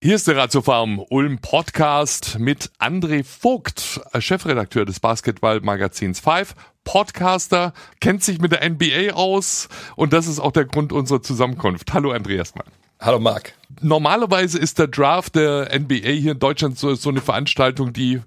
Hier 0.00 0.14
ist 0.14 0.28
der 0.28 0.36
Ratiofarm 0.36 1.04
Ulm 1.10 1.40
Podcast 1.40 2.38
mit 2.38 2.70
André 2.78 3.24
Vogt, 3.24 4.00
Chefredakteur 4.20 4.84
des 4.84 5.00
Basketball-Magazins 5.00 6.20
5, 6.20 6.54
Podcaster, 6.84 7.72
kennt 8.00 8.22
sich 8.22 8.40
mit 8.40 8.52
der 8.52 8.70
NBA 8.70 9.14
aus 9.14 9.68
und 9.96 10.12
das 10.12 10.28
ist 10.28 10.38
auch 10.38 10.52
der 10.52 10.66
Grund 10.66 10.92
unserer 10.92 11.20
Zusammenkunft. 11.20 11.92
Hallo 11.92 12.12
André 12.12 12.36
erstmal. 12.36 12.66
Hallo 13.00 13.18
Marc. 13.18 13.54
Normalerweise 13.80 14.60
ist 14.60 14.78
der 14.78 14.86
Draft 14.86 15.34
der 15.34 15.76
NBA 15.76 16.10
hier 16.10 16.32
in 16.32 16.38
Deutschland 16.38 16.78
so, 16.78 16.94
so 16.94 17.08
eine 17.08 17.20
Veranstaltung, 17.20 17.92
die 17.92 18.20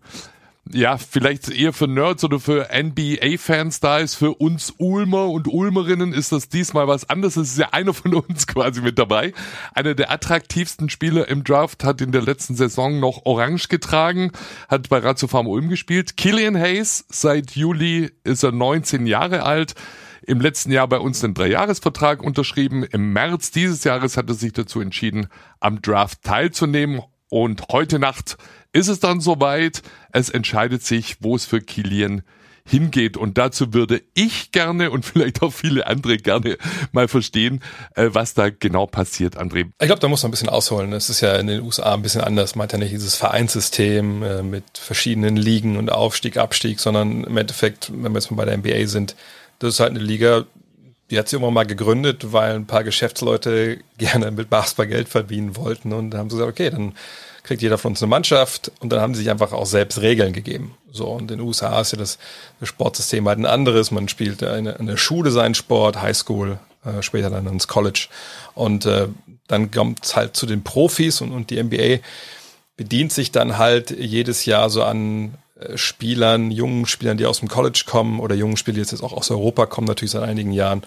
ja, 0.70 0.98
vielleicht 0.98 1.50
eher 1.50 1.74
für 1.74 1.88
Nerds 1.88 2.24
oder 2.24 2.40
für 2.40 2.70
NBA-Fans 2.72 3.80
da 3.80 3.98
ist. 3.98 4.16
Für 4.16 4.36
uns 4.36 4.74
Ulmer 4.78 5.28
und 5.30 5.48
Ulmerinnen 5.48 6.14
ist 6.14 6.32
das 6.32 6.50
diesmal 6.50 6.88
was 6.88 7.10
anderes. 7.10 7.36
Es 7.36 7.54
ist 7.54 7.58
ja 7.58 7.70
einer 7.72 7.94
von 7.94 8.14
uns 8.14 8.48
quasi 8.48 8.82
mit 8.82 9.00
dabei. 9.00 9.34
Einer 9.74 9.96
der 9.96 10.12
attraktivsten 10.12 10.90
Spieler 10.90 11.28
im 11.28 11.44
Draft 11.44 11.84
hat 11.84 12.00
in 12.02 12.12
der 12.12 12.22
letzten 12.22 12.56
Saison 12.56 13.00
noch 13.00 13.26
Orange 13.26 13.68
getragen, 13.70 14.32
hat 14.70 14.88
bei 14.90 15.00
Ratio 15.00 15.28
Farm 15.28 15.48
Ulm 15.48 15.68
gespielt. 15.68 16.16
Killian 16.16 16.58
Hayes, 16.58 17.06
seit 17.10 17.52
Juli 17.52 18.12
ist 18.24 18.44
er 18.44 18.52
19 18.52 19.08
Jahre 19.08 19.44
alt. 19.44 19.74
Im 20.24 20.40
letzten 20.40 20.72
Jahr 20.72 20.88
bei 20.88 21.00
uns 21.00 21.24
einen 21.24 21.34
Dreijahresvertrag 21.34 22.22
unterschrieben. 22.22 22.84
Im 22.84 23.12
März 23.12 23.50
dieses 23.50 23.84
Jahres 23.84 24.16
hat 24.16 24.30
er 24.30 24.36
sich 24.36 24.54
dazu 24.54 24.80
entschieden, 24.80 25.28
am 25.60 25.82
Draft 25.82 26.22
teilzunehmen. 26.22 27.02
Und 27.30 27.64
heute 27.72 27.98
Nacht 27.98 28.38
ist 28.74 28.88
es 28.88 29.00
dann 29.00 29.22
soweit. 29.22 29.82
Es 30.12 30.30
entscheidet 30.30 30.84
sich, 30.84 31.18
wo 31.20 31.36
es 31.36 31.46
für 31.46 31.62
Kilian 31.62 32.24
hingeht. 32.66 33.18
Und 33.18 33.38
dazu 33.38 33.74
würde 33.74 34.02
ich 34.14 34.52
gerne 34.52 34.92
und 34.92 35.06
vielleicht 35.06 35.42
auch 35.42 35.52
viele 35.52 35.88
andere 35.88 36.18
gerne 36.18 36.58
mal 36.92 37.08
verstehen, 37.08 37.62
äh, 37.96 38.10
was 38.12 38.34
da 38.34 38.50
genau 38.50 38.86
passiert, 38.86 39.38
André. 39.38 39.70
Ich 39.80 39.88
glaube, 39.88 40.00
da 40.00 40.08
muss 40.08 40.24
man 40.24 40.30
ein 40.30 40.32
bisschen 40.32 40.50
ausholen. 40.50 40.94
Es 40.94 41.10
ist 41.10 41.22
ja 41.22 41.36
in 41.36 41.48
den 41.48 41.62
USA 41.62 41.94
ein 41.94 42.02
bisschen 42.02 42.22
anders. 42.22 42.56
Man 42.56 42.64
hat 42.64 42.74
ja 42.74 42.80
nicht 42.80 42.94
dieses 42.94 43.16
Vereinssystem 43.16 44.24
äh, 44.24 44.44
mit 44.44 44.64
verschiedenen 44.74 45.38
Ligen 45.38 45.78
und 45.78 45.92
Aufstieg, 45.92 46.38
Abstieg, 46.38 46.80
sondern 46.80 47.24
im 47.24 47.38
Endeffekt, 47.38 47.92
wenn 47.94 48.12
wir 48.12 48.20
jetzt 48.20 48.32
mal 48.32 48.38
bei 48.38 48.46
der 48.46 48.58
NBA 48.58 48.88
sind, 48.88 49.16
das 49.60 49.76
ist 49.76 49.80
halt 49.80 49.92
eine 49.92 50.00
Liga, 50.00 50.46
die 51.10 51.20
hat 51.20 51.28
sich 51.28 51.38
immer 51.38 51.52
mal 51.52 51.66
gegründet, 51.66 52.32
weil 52.32 52.56
ein 52.56 52.68
paar 52.68 52.84
Geschäftsleute 52.84 53.80
gerne 53.98 54.32
mit 54.32 54.50
Basketball 54.50 54.88
Geld 54.88 55.10
verdienen 55.10 55.56
wollten 55.56 55.94
und 55.94 56.16
haben 56.16 56.30
gesagt, 56.30 56.50
okay, 56.50 56.70
dann 56.70 56.94
kriegt 57.44 57.62
jeder 57.62 57.78
von 57.78 57.94
uns 57.94 58.02
eine 58.02 58.10
Mannschaft 58.10 58.72
und 58.80 58.92
dann 58.92 59.02
haben 59.02 59.14
sie 59.14 59.22
sich 59.22 59.32
einfach 59.32 59.52
auch 59.52 59.66
selbst 59.66 60.02
Regeln 60.02 60.34
gegeben. 60.34 60.76
So, 60.92 61.08
und 61.08 61.24
in 61.32 61.40
den 61.40 61.42
USA 61.42 61.82
ist 61.82 61.94
ja 61.94 61.98
das, 61.98 62.18
das 62.60 62.70
Sportsystem 62.70 63.28
halt 63.28 63.40
ein 63.40 63.46
anderes. 63.46 63.92
Man 63.92 64.10
spielt 64.10 64.42
in 64.42 64.86
der 64.86 64.98
Schule 64.98 65.32
seinen 65.32 65.56
Sport, 65.56 66.02
Highschool, 66.02 66.60
äh, 66.86 67.02
später 67.02 67.30
dann 67.30 67.48
ins 67.48 67.68
College. 67.68 68.08
Und 68.54 68.86
äh, 68.86 69.08
dann 69.48 69.72
kommt 69.72 70.04
es 70.04 70.16
halt 70.16 70.36
zu 70.36 70.46
den 70.46 70.64
Profis 70.64 71.22
und, 71.22 71.32
und 71.32 71.50
die 71.50 71.62
NBA 71.62 72.00
bedient 72.78 73.12
sich 73.12 73.32
dann 73.32 73.58
halt 73.58 73.92
jedes 73.92 74.46
Jahr 74.46 74.70
so 74.70 74.84
an 74.84 75.36
äh, 75.60 75.78
Spielern, 75.78 76.52
jungen 76.52 76.86
Spielern, 76.86 77.18
die 77.18 77.26
aus 77.26 77.40
dem 77.40 77.48
College 77.48 77.84
kommen 77.86 78.20
oder 78.20 78.36
jungen 78.36 78.58
Spieler, 78.58 78.76
die 78.76 78.82
jetzt 78.82 79.04
auch 79.04 79.14
aus 79.14 79.32
Europa 79.32 79.66
kommen, 79.66 79.88
natürlich 79.88 80.12
seit 80.12 80.24
einigen 80.24 80.52
Jahren 80.52 80.84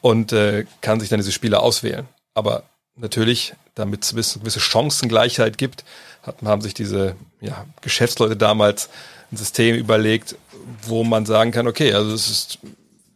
und 0.00 0.32
äh, 0.32 0.66
kann 0.80 1.00
sich 1.00 1.08
dann 1.08 1.18
diese 1.18 1.32
Spieler 1.32 1.62
auswählen. 1.62 2.06
Aber 2.34 2.64
natürlich, 2.96 3.54
damit 3.74 4.04
es 4.04 4.12
eine 4.12 4.40
gewisse 4.40 4.60
Chancengleichheit 4.60 5.58
gibt, 5.58 5.84
hat, 6.22 6.42
haben 6.42 6.62
sich 6.62 6.74
diese 6.74 7.16
ja, 7.40 7.66
Geschäftsleute 7.82 8.36
damals 8.36 8.88
ein 9.30 9.36
System 9.36 9.76
überlegt, 9.76 10.36
wo 10.82 11.04
man 11.04 11.26
sagen 11.26 11.52
kann, 11.52 11.68
okay, 11.68 11.92
also 11.92 12.12
es 12.12 12.28
ist, 12.28 12.58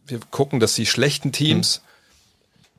wir 0.05 0.19
gucken, 0.29 0.59
dass 0.59 0.75
die 0.75 0.85
schlechten 0.85 1.31
Teams 1.31 1.81
mhm. 1.85 1.93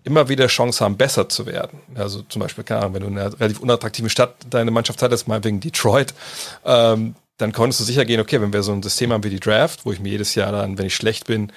immer 0.05 0.28
wieder 0.28 0.47
Chance 0.47 0.84
haben, 0.84 0.97
besser 0.97 1.28
zu 1.28 1.47
werden. 1.47 1.80
Also 1.95 2.23
zum 2.23 2.41
Beispiel, 2.41 2.64
keine 2.64 2.80
Ahnung, 2.80 2.95
wenn 2.95 3.03
du 3.03 3.08
in 3.08 3.19
einer 3.19 3.39
relativ 3.39 3.61
unattraktiven 3.61 4.11
Stadt 4.11 4.34
deine 4.48 4.70
Mannschaft 4.70 5.03
hattest, 5.03 5.28
mal 5.28 5.42
wegen 5.45 5.61
Detroit, 5.61 6.14
ähm, 6.64 7.14
dann 7.39 7.53
konntest 7.53 7.80
du 7.80 7.84
sicher 7.84 8.05
gehen, 8.05 8.20
okay, 8.20 8.41
wenn 8.41 8.53
wir 8.53 8.62
so 8.62 8.73
ein 8.73 8.83
System 8.83 9.12
haben 9.12 9.25
wie 9.25 9.30
die 9.30 9.41
Draft, 9.41 9.84
wo 9.84 9.92
ich 9.92 10.00
mir 10.00 10.11
jedes 10.11 10.34
Jahr 10.34 10.53
dann, 10.53 10.78
wenn 10.78 10.86
ich 10.86 10.95
schlecht 10.95 11.27
bin, 11.27 11.53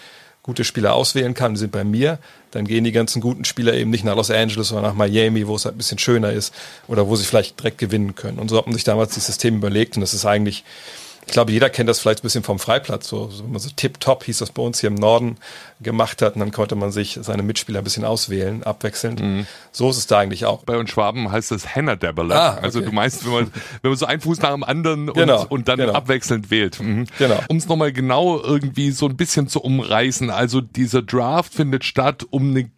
gute 0.46 0.64
Spieler 0.64 0.94
auswählen 0.94 1.34
kann, 1.34 1.56
sind 1.56 1.72
bei 1.72 1.84
mir, 1.84 2.20
dann 2.52 2.66
gehen 2.66 2.84
die 2.84 2.92
ganzen 2.92 3.20
guten 3.20 3.46
Spieler 3.46 3.74
eben 3.74 3.90
nicht 3.90 4.04
nach 4.04 4.16
Los 4.16 4.30
Angeles 4.30 4.72
oder 4.72 4.84
nach 4.84 4.94
Miami, 4.94 5.48
wo 5.48 5.56
es 5.56 5.66
halt 5.66 5.74
ein 5.74 5.80
bisschen 5.80 5.98
schöner 5.98 6.32
ist 6.32 6.54
oder 6.88 7.08
wo 7.08 7.16
sie 7.16 7.26
vielleicht 7.26 7.60
direkt 7.60 7.80
gewinnen 7.80 8.14
können. 8.14 8.38
Und 8.38 8.50
so 8.50 8.58
hat 8.58 8.68
man 8.68 8.76
sich 8.76 8.84
damals 8.84 9.16
das 9.16 9.26
System 9.26 9.56
überlegt 9.56 9.98
und 9.98 10.02
das 10.02 10.14
ist 10.14 10.24
eigentlich 10.24 10.64
ich 11.28 11.34
glaube, 11.34 11.52
jeder 11.52 11.70
kennt 11.70 11.90
das 11.90 12.00
vielleicht 12.00 12.20
ein 12.20 12.24
bisschen 12.24 12.44
vom 12.44 12.60
Freiplatz. 12.60 13.08
So, 13.08 13.30
so, 13.30 13.44
wenn 13.44 13.52
man 13.52 13.60
so 13.60 13.70
Tip-Top 13.76 14.24
hieß 14.24 14.40
das 14.40 14.52
bei 14.52 14.62
uns 14.62 14.80
hier 14.80 14.88
im 14.88 14.96
Norden 14.96 15.38
gemacht 15.82 16.22
hat 16.22 16.36
und 16.36 16.40
dann 16.40 16.52
konnte 16.52 16.76
man 16.76 16.92
sich 16.92 17.20
seine 17.22 17.44
Mitspieler 17.44 17.80
ein 17.80 17.84
bisschen 17.84 18.06
auswählen, 18.06 18.64
abwechselnd. 18.64 19.22
Mhm. 19.22 19.48
So 19.72 19.90
ist 19.90 19.98
es 19.98 20.08
da 20.08 20.20
eigentlich 20.20 20.46
auch. 20.46 20.64
Bei 20.64 20.78
uns 20.78 20.90
Schwaben 20.92 21.32
heißt 21.32 21.52
das 21.52 21.76
Henna. 21.76 21.94
Ah, 21.94 22.54
okay. 22.54 22.60
Also 22.62 22.82
du 22.82 22.92
meinst, 22.92 23.26
wenn 23.26 23.34
man, 23.34 23.52
wenn 23.82 23.92
man 23.92 23.98
so 23.98 24.06
einen 24.06 24.22
Fuß 24.22 24.40
nach 24.42 24.52
dem 24.52 24.64
anderen 24.64 25.08
genau, 25.14 25.42
und, 25.42 25.52
und 25.52 25.68
dann 25.68 25.78
genau. 25.78 25.94
abwechselnd 25.94 26.52
wählt. 26.52 26.80
Mhm. 26.80 27.08
Genau. 27.18 27.40
Um 27.48 27.58
es 27.58 27.68
nochmal 27.68 27.92
genau 27.92 28.40
irgendwie 28.42 28.92
so 28.92 29.08
ein 29.08 29.18
bisschen 29.18 29.48
zu 29.48 29.62
umreißen. 29.62 30.30
Also 30.30 30.62
dieser 30.62 31.02
Draft 31.02 31.54
findet 31.54 31.84
statt, 31.84 32.26
um 32.30 32.52
eine 32.52 32.70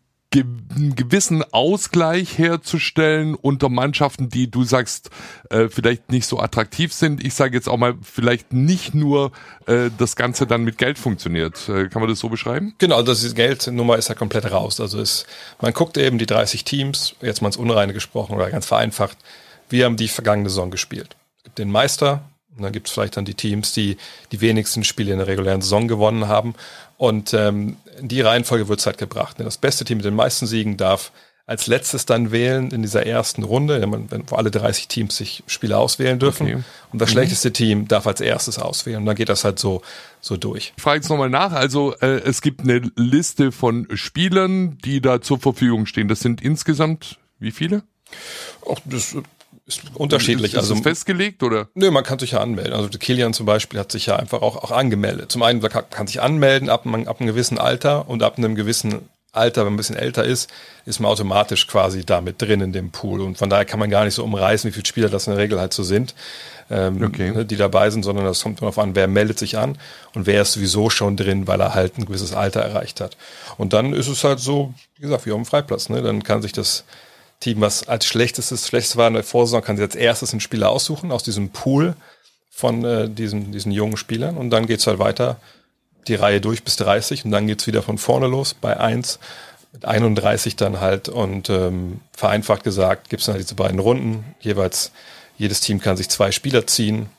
einen 0.44 0.96
gewissen 0.96 1.44
Ausgleich 1.52 2.38
herzustellen 2.38 3.36
unter 3.36 3.70
Mannschaften, 3.70 4.30
die 4.30 4.50
du 4.50 4.64
sagst, 4.64 5.09
äh, 5.50 5.70
vielleicht 5.70 6.12
nicht 6.12 6.25
so 6.25 6.40
attraktiv 6.40 6.94
sind. 6.94 7.24
Ich 7.24 7.34
sage 7.34 7.56
jetzt 7.56 7.68
auch 7.68 7.78
mal, 7.78 7.96
vielleicht 8.02 8.53
nicht 8.53 8.94
nur 8.94 9.31
äh, 9.66 9.90
das 9.98 10.16
Ganze 10.16 10.48
dann 10.48 10.64
mit 10.64 10.78
Geld 10.78 10.98
funktioniert. 10.98 11.70
Äh, 11.70 11.88
kann 11.90 12.02
man 12.02 12.09
das 12.09 12.20
so 12.20 12.30
beschreiben? 12.30 12.74
Genau, 12.78 12.98
also 12.98 13.14
diese 13.14 13.36
Geldnummer 13.36 13.98
ist 13.98 14.09
ja 14.09 14.16
komplett 14.16 14.52
raus. 14.52 14.80
Also 14.80 15.00
es, 15.00 15.25
man 15.62 15.74
guckt 15.74 15.98
eben 15.98 16.18
die 16.18 16.25
30 16.25 16.64
Teams, 16.64 17.16
jetzt 17.22 17.42
mal 17.42 17.50
ins 17.50 17.58
Unreine 17.58 17.94
gesprochen 17.94 18.36
oder 18.36 18.50
ganz 18.50 18.66
vereinfacht, 18.66 19.18
wir 19.69 19.86
haben 19.86 19.98
die 19.98 20.08
vergangene 20.08 20.50
Saison 20.50 20.72
gespielt. 20.72 21.16
Es 21.38 21.44
gibt 21.44 21.59
den 21.59 21.72
Meister, 21.72 22.24
und 22.57 22.63
dann 22.63 22.73
gibt 22.73 22.88
es 22.88 22.94
vielleicht 22.94 23.18
dann 23.18 23.25
die 23.25 23.35
Teams, 23.35 23.73
die 23.73 23.97
die 24.31 24.41
wenigsten 24.41 24.84
Spiele 24.84 25.12
in 25.12 25.19
der 25.19 25.28
regulären 25.28 25.62
Saison 25.62 25.88
gewonnen 25.88 26.28
haben. 26.28 26.56
Und 26.97 27.34
ähm, 27.34 27.78
die 28.01 28.22
Reihenfolge 28.22 28.68
wird 28.68 28.85
halt 28.85 28.97
gebracht. 28.97 29.38
Das 29.40 29.57
beste 29.57 29.85
Team 29.85 29.97
mit 29.97 30.06
den 30.06 30.16
meisten 30.16 30.47
Siegen 30.47 30.78
darf 30.78 31.12
als 31.45 31.68
letztes 31.68 32.06
dann 32.06 32.31
wählen 32.31 32.72
in 32.72 32.81
dieser 32.81 33.06
ersten 33.06 33.44
Runde, 33.44 33.81
wo 34.28 34.35
alle 34.35 34.51
30 34.51 34.90
Teams 34.90 35.16
sich 35.16 35.44
Spieler 35.47 35.79
auswählen 35.79 36.19
dürfen. 36.19 36.47
Okay. 36.47 36.63
Und 36.91 37.01
das 37.01 37.09
mhm. 37.09 37.13
schlechteste 37.13 37.53
Team 37.53 37.88
darf 37.88 38.06
als 38.06 38.19
erstes 38.19 38.59
auswählen. 38.59 39.00
Und 39.00 39.06
dann 39.06 39.16
geht 39.16 39.29
das 39.29 39.45
halt 39.45 39.57
so, 39.57 39.81
so 40.19 40.35
durch. 40.35 40.74
Ich 40.75 40.84
frage 40.84 40.97
jetzt 40.97 41.09
nochmal 41.09 41.29
nach. 41.29 41.53
Also 41.53 41.95
äh, 42.01 42.19
es 42.25 42.41
gibt 42.41 42.62
eine 42.62 42.81
Liste 42.97 43.53
von 43.53 43.88
Spielern, 43.94 44.78
die 44.84 45.00
da 45.00 45.22
zur 45.22 45.39
Verfügung 45.39 45.85
stehen. 45.85 46.09
Das 46.09 46.19
sind 46.19 46.41
insgesamt 46.41 47.18
wie 47.39 47.51
viele? 47.51 47.84
Ach, 48.69 48.79
das 48.85 49.16
ist 49.67 49.81
unterschiedlich. 49.94 50.53
Ist, 50.53 50.63
ist 50.63 50.72
also 50.72 50.75
festgelegt 50.81 51.44
oder? 51.44 51.67
Nö, 51.73 51.91
man 51.91 52.03
kann 52.03 52.19
sich 52.19 52.31
ja 52.31 52.39
anmelden. 52.39 52.73
Also 52.73 52.89
Kilian 52.89 53.33
zum 53.33 53.45
Beispiel 53.45 53.79
hat 53.79 53.91
sich 53.91 54.05
ja 54.05 54.16
einfach 54.16 54.41
auch, 54.41 54.55
auch 54.55 54.72
angemeldet. 54.72 55.31
Zum 55.31 55.44
einen 55.44 55.61
man 55.61 55.69
kann, 55.69 55.89
kann 55.89 56.07
sich 56.07 56.22
anmelden 56.22 56.69
ab, 56.69 56.85
ab 56.85 57.22
einem 57.22 57.28
gewissen 57.28 57.57
Alter 57.57 58.09
und 58.09 58.23
ab 58.23 58.38
einem 58.38 58.56
gewissen 58.56 59.01
Alter, 59.33 59.61
wenn 59.61 59.67
man 59.67 59.73
ein 59.73 59.77
bisschen 59.77 59.97
älter 59.97 60.23
ist, 60.23 60.50
ist 60.85 61.00
man 61.00 61.11
automatisch 61.11 61.67
quasi 61.67 62.06
da 62.06 62.22
mit 62.22 62.41
drin 62.41 62.61
in 62.61 62.73
dem 62.73 62.91
Pool. 62.91 63.22
Und 63.22 63.38
von 63.38 63.50
daher 63.50 63.66
kann 63.66 63.79
man 63.79 63.89
gar 63.89 64.06
nicht 64.06 64.16
so 64.16 64.23
umreißen, 64.23 64.69
wie 64.69 64.73
viele 64.73 64.85
Spieler 64.85 65.09
das 65.09 65.27
in 65.27 65.33
der 65.33 65.44
Regel 65.44 65.59
halt 65.59 65.73
so 65.73 65.83
sind, 65.83 66.16
ähm, 66.69 67.01
okay. 67.03 67.31
Ne, 67.31 67.45
die 67.45 67.56
dabei 67.56 67.89
sind, 67.89 68.03
sondern 68.03 68.25
das 68.25 68.44
kommt 68.44 68.61
darauf 68.61 68.79
an, 68.79 68.95
wer 68.95 69.07
meldet 69.07 69.39
sich 69.39 69.57
an 69.57 69.77
und 70.13 70.25
wer 70.25 70.41
ist 70.41 70.53
sowieso 70.53 70.89
schon 70.89 71.16
drin, 71.16 71.47
weil 71.47 71.61
er 71.61 71.73
halt 71.73 71.97
ein 71.97 72.06
gewisses 72.06 72.33
Alter 72.33 72.61
erreicht 72.61 73.00
hat. 73.00 73.16
Und 73.57 73.73
dann 73.73 73.94
ist 73.94 74.07
es 74.07 74.23
halt 74.23 74.39
so, 74.39 74.73
wie 74.95 75.03
gesagt, 75.03 75.25
wie 75.25 75.31
auf 75.31 75.38
dem 75.38 75.45
Freiplatz. 75.45 75.89
Ne? 75.89 76.01
Dann 76.01 76.23
kann 76.23 76.41
sich 76.41 76.51
das 76.51 76.83
Team, 77.40 77.62
was 77.62 77.88
als 77.88 78.06
schlechtestes, 78.06 78.68
schlechtestes 78.68 78.98
war 78.98 79.08
in 79.08 79.14
der 79.14 79.24
Vorsaison, 79.24 79.62
kann 79.62 79.78
sich 79.78 79.84
als 79.84 79.96
erstes 79.96 80.31
einen 80.31 80.42
Spieler 80.42 80.70
aussuchen 80.70 81.12
aus 81.12 81.24
diesem 81.24 81.50
Pool 81.50 81.96
von 82.50 82.84
äh, 82.84 83.09
diesen, 83.09 83.52
diesen 83.52 83.72
jungen 83.72 83.98
Spielern. 83.98 84.38
Und 84.38 84.50
dann 84.50 84.66
geht's 84.66 84.88
halt 84.88 85.00
weiter 85.00 85.38
die 86.08 86.16
Reihe 86.16 86.42
durch 86.42 86.64
bis 86.64 86.78
30 86.78 87.25
und 87.25 87.31
dann 87.31 87.48
geht's 87.48 87.68
wieder 87.68 87.84
von 87.84 87.98
vorne 87.98 88.28
los 88.28 88.53
bei 88.53 88.80
1 88.80 89.20
mit 89.74 89.86
31 89.86 90.56
dann 90.56 90.80
halt. 90.80 91.09
Und 91.09 91.50
ähm, 91.50 92.02
vereinfacht 92.14 92.64
gesagt 92.64 93.09
gibt's 93.09 93.25
dann 93.25 93.34
halt 93.34 93.44
diese 93.44 93.56
beiden 93.56 93.80
Runden. 93.80 94.36
Jeweils 94.40 94.92
jedes 95.38 95.62
Team 95.62 95.80
kann 95.80 95.98
sich 95.98 96.10
zwei 96.10 96.31
Spieler 96.31 96.66
ziehen 96.66 97.10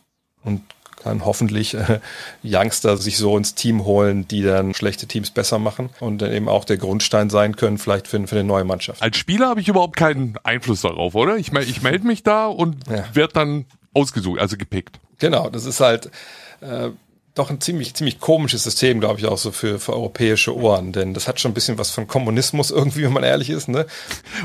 und 0.42 0.62
kann 1.02 1.24
hoffentlich 1.24 1.74
äh, 1.74 2.00
Youngster 2.44 2.96
sich 2.96 3.18
so 3.18 3.36
ins 3.36 3.54
Team 3.54 3.84
holen, 3.84 4.26
die 4.28 4.42
dann 4.42 4.74
schlechte 4.74 5.06
Teams 5.06 5.30
besser 5.30 5.58
machen 5.58 5.90
und 6.00 6.22
dann 6.22 6.32
eben 6.32 6.48
auch 6.48 6.64
der 6.64 6.76
Grundstein 6.76 7.30
sein 7.30 7.56
können, 7.56 7.78
vielleicht 7.78 8.08
für, 8.08 8.26
für 8.26 8.36
eine 8.36 8.44
neue 8.44 8.64
Mannschaft. 8.64 9.02
Als 9.02 9.16
Spieler 9.16 9.48
habe 9.48 9.60
ich 9.60 9.68
überhaupt 9.68 9.96
keinen 9.96 10.36
Einfluss 10.42 10.82
darauf, 10.82 11.14
oder? 11.14 11.36
Ich, 11.36 11.52
ich 11.52 11.82
melde 11.82 12.06
mich 12.06 12.22
da 12.22 12.46
und 12.46 12.88
ja. 12.88 13.04
werde 13.14 13.32
dann 13.32 13.64
ausgesucht, 13.94 14.40
also 14.40 14.56
gepickt. 14.56 15.00
Genau, 15.18 15.50
das 15.50 15.64
ist 15.64 15.80
halt, 15.80 16.10
äh, 16.60 16.90
doch 17.38 17.50
ein 17.50 17.60
ziemlich, 17.60 17.94
ziemlich 17.94 18.20
komisches 18.20 18.64
System, 18.64 19.00
glaube 19.00 19.20
ich, 19.20 19.26
auch 19.26 19.38
so 19.38 19.52
für, 19.52 19.78
für 19.78 19.92
europäische 19.92 20.56
Ohren. 20.56 20.92
Denn 20.92 21.14
das 21.14 21.28
hat 21.28 21.40
schon 21.40 21.52
ein 21.52 21.54
bisschen 21.54 21.78
was 21.78 21.90
von 21.90 22.06
Kommunismus 22.06 22.70
irgendwie, 22.70 23.04
wenn 23.04 23.12
man 23.12 23.24
ehrlich 23.24 23.50
ist. 23.50 23.68
Ne? 23.68 23.86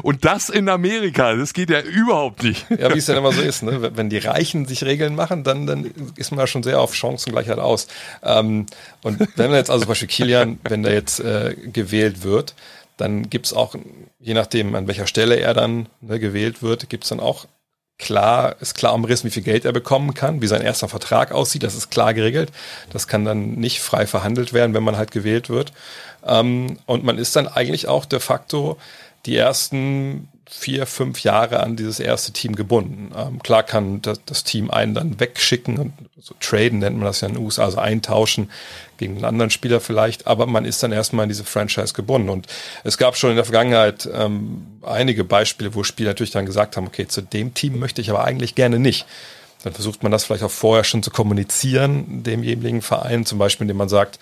Und 0.02 0.26
das 0.26 0.50
in 0.50 0.70
Amerika, 0.70 1.36
das 1.36 1.54
geht 1.54 1.70
ja 1.70 1.82
überhaupt 1.82 2.44
nicht. 2.44 2.66
Ja, 2.70 2.94
wie 2.94 3.00
es 3.00 3.06
dann 3.06 3.18
immer 3.18 3.32
so 3.32 3.42
ist. 3.42 3.64
Ne? 3.64 3.92
Wenn 3.96 4.10
die 4.10 4.18
Reichen 4.18 4.66
sich 4.66 4.84
Regeln 4.84 5.16
machen, 5.16 5.44
dann, 5.44 5.66
dann 5.68 5.92
ist 6.16 6.32
man 6.32 6.40
ja 6.40 6.48
schon 6.48 6.64
sehr 6.64 6.80
auf 6.80 6.96
Chancengleichheit 6.96 7.60
aus. 7.60 7.88
Ähm, 8.24 8.66
und 9.02 9.20
wenn 9.36 9.50
man 9.50 9.58
jetzt 9.58 9.70
also 9.70 9.84
zum 9.84 9.90
Beispiel 9.90 10.08
Kilian, 10.08 10.60
wenn 10.64 10.84
der 10.84 10.94
jetzt 10.94 11.20
äh, 11.20 11.56
gewählt 11.56 12.24
wird, 12.24 12.56
dann 12.98 13.30
gibt's 13.30 13.54
auch, 13.54 13.76
je 14.20 14.34
nachdem 14.34 14.76
an 14.76 14.88
welcher 14.88 15.08
Stelle 15.08 15.40
er 15.40 15.54
dann 15.54 15.88
ne, 16.02 16.20
gewählt 16.20 16.62
wird, 16.62 16.90
gibt's 16.90 17.10
dann 17.10 17.20
auch 17.20 17.48
klar, 18.04 18.56
ist 18.60 18.76
klar 18.76 18.94
umrissen, 18.94 19.28
wie 19.28 19.34
viel 19.34 19.44
Geld 19.44 19.66
er 19.66 19.72
bekommen 19.72 20.14
kann, 20.14 20.42
wie 20.42 20.48
sein 20.48 20.62
erster 20.62 20.90
Vertrag 20.90 21.32
aussieht, 21.32 21.64
das 21.64 21.76
ist 21.76 21.90
klar 21.90 22.14
geregelt. 22.14 22.52
Das 22.92 23.08
kann 23.08 23.26
dann 23.26 23.54
nicht 23.54 23.80
frei 23.82 24.06
verhandelt 24.06 24.54
werden, 24.54 24.74
wenn 24.74 24.84
man 24.84 24.98
halt 24.98 25.12
gewählt 25.12 25.50
wird. 25.50 25.72
Ähm, 26.26 26.78
und 26.86 27.04
man 27.04 27.18
ist 27.18 27.36
dann 27.36 27.48
eigentlich 27.48 27.88
auch 27.88 28.06
de 28.06 28.20
facto 28.20 28.78
die 29.26 29.36
ersten 29.36 30.28
vier, 30.50 30.86
fünf 30.86 31.24
Jahre 31.24 31.62
an 31.62 31.76
dieses 31.76 32.00
erste 32.00 32.32
Team 32.32 32.56
gebunden. 32.56 33.12
Ähm, 33.18 33.42
klar 33.42 33.64
kann 33.64 34.02
das, 34.02 34.22
das, 34.26 34.44
Team 34.44 34.70
einen 34.70 34.94
dann 34.94 35.20
wegschicken 35.20 35.80
und 35.80 35.94
so 36.20 36.36
traden 36.40 36.80
nennt 36.80 36.96
man 36.98 37.06
das 37.06 37.22
ja 37.22 37.28
in 37.28 37.34
den 37.34 37.44
USA, 37.44 37.64
also 37.64 37.80
eintauschen 37.80 38.52
gegen 38.98 39.16
einen 39.16 39.26
anderen 39.26 39.50
Spieler 39.50 39.80
vielleicht, 39.80 40.28
aber 40.28 40.46
man 40.46 40.64
ist 40.64 40.84
dann 40.84 40.92
erstmal 40.92 41.24
in 41.24 41.30
diese 41.30 41.44
Franchise 41.44 41.94
gebunden. 41.94 42.30
Und 42.30 42.48
es 42.84 42.98
gab 42.98 43.18
schon 43.18 43.32
in 43.32 43.36
der 43.36 43.46
Vergangenheit 43.46 44.08
ähm, 44.14 44.68
einige 44.84 45.24
Beispiele, 45.24 45.74
wo 45.74 45.84
Spieler 45.84 46.12
natürlich 46.12 46.32
dann 46.32 46.46
gesagt 46.46 46.78
haben, 46.78 46.88
okay, 46.88 47.08
zu 47.08 47.22
dem 47.22 47.54
Team 47.54 47.80
möchte 47.80 48.02
ich 48.02 48.10
aber 48.10 48.24
eigentlich 48.24 48.54
gerne 48.54 48.80
nicht. 48.80 49.06
Dann 49.64 49.74
versucht 49.74 50.04
man 50.04 50.12
das 50.12 50.26
vielleicht 50.26 50.44
auch 50.44 50.52
vorher 50.52 50.84
schon 50.84 51.04
zu 51.04 51.10
kommunizieren, 51.10 52.24
dem 52.24 52.44
jeweiligen 52.44 52.82
Verein, 52.82 53.26
zum 53.26 53.40
Beispiel, 53.40 53.64
indem 53.64 53.78
man 53.78 53.90
sagt, 53.90 54.20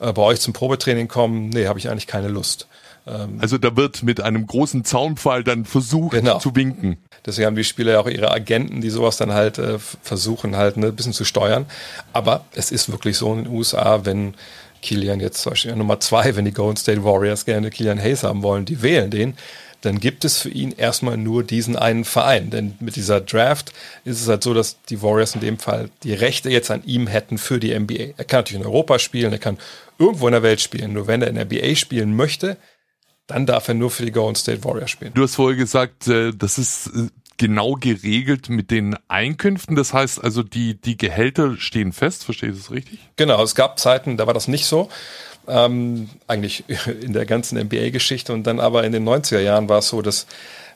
äh, 0.00 0.12
bei 0.12 0.22
euch 0.22 0.40
zum 0.40 0.52
Probetraining 0.52 1.08
kommen, 1.08 1.48
nee, 1.48 1.66
habe 1.66 1.78
ich 1.78 1.88
eigentlich 1.88 2.06
keine 2.06 2.28
Lust. 2.28 2.68
Ähm, 3.06 3.38
also 3.40 3.58
da 3.58 3.76
wird 3.76 4.02
mit 4.02 4.20
einem 4.20 4.46
großen 4.46 4.84
Zaunpfahl 4.84 5.44
dann 5.44 5.64
versucht 5.64 6.12
genau. 6.12 6.38
zu 6.38 6.54
winken. 6.54 6.98
Deswegen 7.24 7.46
haben 7.46 7.56
die 7.56 7.64
Spieler 7.64 7.92
ja 7.92 8.00
auch 8.00 8.08
ihre 8.08 8.30
Agenten, 8.30 8.80
die 8.80 8.90
sowas 8.90 9.16
dann 9.16 9.32
halt 9.32 9.58
äh, 9.58 9.78
versuchen 9.78 10.56
halt 10.56 10.76
ne, 10.76 10.88
ein 10.88 10.96
bisschen 10.96 11.12
zu 11.12 11.24
steuern. 11.24 11.66
Aber 12.12 12.44
es 12.54 12.70
ist 12.70 12.90
wirklich 12.90 13.16
so 13.16 13.32
in 13.32 13.44
den 13.44 13.52
USA, 13.52 14.04
wenn 14.04 14.34
Kilian 14.82 15.20
jetzt 15.20 15.42
zum 15.42 15.50
Beispiel 15.50 15.74
Nummer 15.76 16.00
zwei, 16.00 16.34
wenn 16.36 16.44
die 16.44 16.52
Golden 16.52 16.76
State 16.76 17.04
Warriors 17.04 17.44
gerne 17.44 17.70
Kilian 17.70 18.00
Hayes 18.00 18.24
haben 18.24 18.42
wollen, 18.42 18.64
die 18.64 18.82
wählen 18.82 19.10
den, 19.10 19.34
dann 19.82 19.98
gibt 19.98 20.24
es 20.24 20.38
für 20.38 20.48
ihn 20.48 20.72
erstmal 20.72 21.16
nur 21.16 21.42
diesen 21.42 21.76
einen 21.76 22.04
Verein. 22.04 22.50
Denn 22.50 22.74
mit 22.80 22.96
dieser 22.96 23.20
Draft 23.20 23.72
ist 24.04 24.20
es 24.20 24.28
halt 24.28 24.42
so, 24.42 24.54
dass 24.54 24.80
die 24.88 25.02
Warriors 25.02 25.34
in 25.34 25.40
dem 25.40 25.58
Fall 25.58 25.90
die 26.04 26.14
Rechte 26.14 26.50
jetzt 26.50 26.70
an 26.70 26.84
ihm 26.84 27.06
hätten 27.08 27.36
für 27.36 27.58
die 27.58 27.76
NBA. 27.78 28.14
Er 28.16 28.24
kann 28.24 28.40
natürlich 28.40 28.60
in 28.60 28.66
Europa 28.66 28.98
spielen, 28.98 29.32
er 29.32 29.38
kann 29.38 29.58
irgendwo 29.98 30.28
in 30.28 30.32
der 30.32 30.42
Welt 30.42 30.60
spielen. 30.60 30.92
Nur 30.92 31.08
wenn 31.08 31.22
er 31.22 31.28
in 31.28 31.34
der 31.34 31.46
NBA 31.46 31.74
spielen 31.74 32.14
möchte, 32.14 32.56
dann 33.26 33.46
darf 33.46 33.68
er 33.68 33.74
nur 33.74 33.90
für 33.90 34.04
die 34.04 34.12
Golden 34.12 34.34
State 34.34 34.64
Warriors 34.64 34.90
spielen. 34.90 35.12
Du 35.14 35.22
hast 35.22 35.36
vorher 35.36 35.56
gesagt, 35.56 36.08
äh, 36.08 36.32
das 36.32 36.58
ist 36.58 36.88
äh, 36.88 37.08
genau 37.36 37.74
geregelt 37.74 38.48
mit 38.48 38.70
den 38.70 38.96
Einkünften. 39.08 39.76
Das 39.76 39.92
heißt 39.92 40.22
also, 40.22 40.42
die, 40.42 40.80
die 40.80 40.96
Gehälter 40.96 41.56
stehen 41.58 41.92
fest, 41.92 42.24
verstehe 42.24 42.50
ich 42.50 42.56
das 42.56 42.70
richtig? 42.70 42.98
Genau, 43.16 43.42
es 43.42 43.54
gab 43.54 43.78
Zeiten, 43.78 44.16
da 44.16 44.26
war 44.26 44.34
das 44.34 44.48
nicht 44.48 44.66
so. 44.66 44.88
Ähm, 45.48 46.08
eigentlich 46.28 46.64
in 47.00 47.12
der 47.12 47.26
ganzen 47.26 47.58
NBA-Geschichte 47.58 48.32
und 48.32 48.46
dann 48.46 48.60
aber 48.60 48.84
in 48.84 48.92
den 48.92 49.08
90er 49.08 49.40
Jahren 49.40 49.68
war 49.68 49.78
es 49.78 49.88
so, 49.88 50.02
dass 50.02 50.26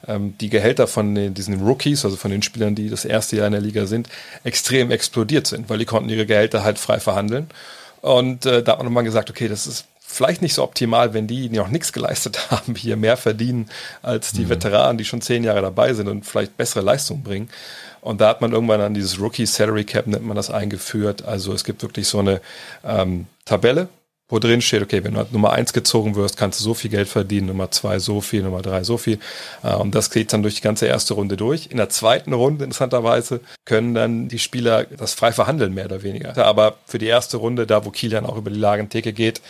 ähm, 0.09 0.37
die 0.39 0.51
Gehälter 0.51 0.87
von 0.87 1.15
den, 1.15 1.35
diesen 1.35 1.61
Rookies, 1.63 2.05
also 2.05 2.17
von 2.17 2.31
den 2.31 2.43
Spielern, 2.43 2.75
die 2.75 2.89
das 2.89 3.05
erste 3.05 3.37
Jahr 3.37 3.47
in 3.47 3.53
der 3.53 3.61
Liga 3.61 3.87
sind, 3.87 4.09
extrem 4.45 4.91
explodiert 4.91 5.47
sind, 5.47 5.69
weil 5.69 5.79
die 5.79 5.85
konnten 5.85 6.09
ihre 6.09 6.27
Gehälter 6.27 6.65
halt 6.65 6.79
frei 6.79 7.01
verhandeln. 7.01 7.49
Und 8.03 8.47
äh, 8.47 8.63
da 8.63 8.73
hat 8.73 8.79
man 8.79 8.87
nochmal 8.87 9.05
gesagt, 9.05 9.31
okay, 9.31 9.49
das 9.49 9.67
ist 9.67 9.87
vielleicht 10.17 10.43
nicht 10.43 10.55
so 10.55 10.63
optimal, 10.63 11.15
wenn 11.15 11.27
die, 11.27 11.49
die 11.49 11.57
noch 11.57 11.69
nichts 11.69 11.93
geleistet 11.93 12.51
haben, 12.51 12.75
hier 12.75 12.97
mehr 12.97 13.17
verdienen 13.17 13.69
als 14.03 14.33
die 14.33 14.45
mhm. 14.45 14.51
Veteranen, 14.51 14.99
die 14.99 15.05
schon 15.05 15.21
zehn 15.21 15.45
Jahre 15.45 15.63
dabei 15.63 15.93
sind 15.95 16.09
und 16.09 16.25
vielleicht 16.25 16.57
bessere 16.57 16.83
Leistungen 16.83 17.23
bringen. 17.23 17.49
Und 18.01 18.21
da 18.21 18.29
hat 18.29 18.41
man 18.41 18.53
irgendwann 18.53 18.79
dann 18.79 18.95
dieses 18.95 19.21
Rookie 19.21 19.47
Salary 19.47 19.85
Cap, 19.85 20.07
nennt 20.07 20.25
man 20.25 20.37
das, 20.37 20.51
eingeführt. 20.51 21.25
Also 21.25 21.53
es 21.53 21.65
gibt 21.65 21.83
wirklich 21.83 22.07
so 22.07 22.21
eine 22.21 22.41
ähm, 22.85 23.27
Tabelle, 23.45 23.89
wo 24.29 24.39
drin 24.39 24.61
steht, 24.61 24.83
okay, 24.83 25.05
wenn 25.05 25.13
du 25.13 25.19
halt 25.19 25.33
Nummer 25.33 25.53
eins 25.53 25.73
gezogen 25.73 26.17
wirst, 26.17 26.37
kannst 26.37 26.59
du 26.59 26.65
so 26.65 26.75
viel 26.75 26.91
Geld 26.91 27.09
verdienen, 27.09 27.47
Nummer 27.47 27.71
zwei 27.71 27.99
so 27.99 28.21
viel, 28.21 28.43
Nummer 28.43 28.63
drei 28.63 28.83
so 28.83 28.97
viel. 28.97 29.19
Äh, 29.63 29.75
und 29.75 29.95
das 29.95 30.11
geht 30.11 30.33
dann 30.33 30.43
durch 30.43 30.57
die 30.57 30.63
ganze 30.63 30.87
erste 30.87 31.15
Runde 31.15 31.37
durch. 31.37 31.69
In 31.71 31.77
der 31.77 31.89
zweiten 31.89 32.33
Runde, 32.33 32.65
interessanterweise, 32.65 33.41
können 33.65 33.95
dann 33.95 34.29
die 34.29 34.39
Spieler 34.39 34.85
das 34.85 35.15
frei 35.15 35.33
verhandeln, 35.33 35.75
mehr 35.75 35.85
oder 35.85 36.03
weniger. 36.03 36.37
Aber 36.45 36.77
für 36.87 36.99
die 36.99 37.07
erste 37.07 37.37
Runde, 37.37 37.67
da 37.67 37.85
wo 37.85 37.91
Kilian 37.91 38.27
auch 38.27 38.37
über 38.37 38.51
die 38.51 38.59
Lagentheke 38.59 39.13
geht, 39.13 39.41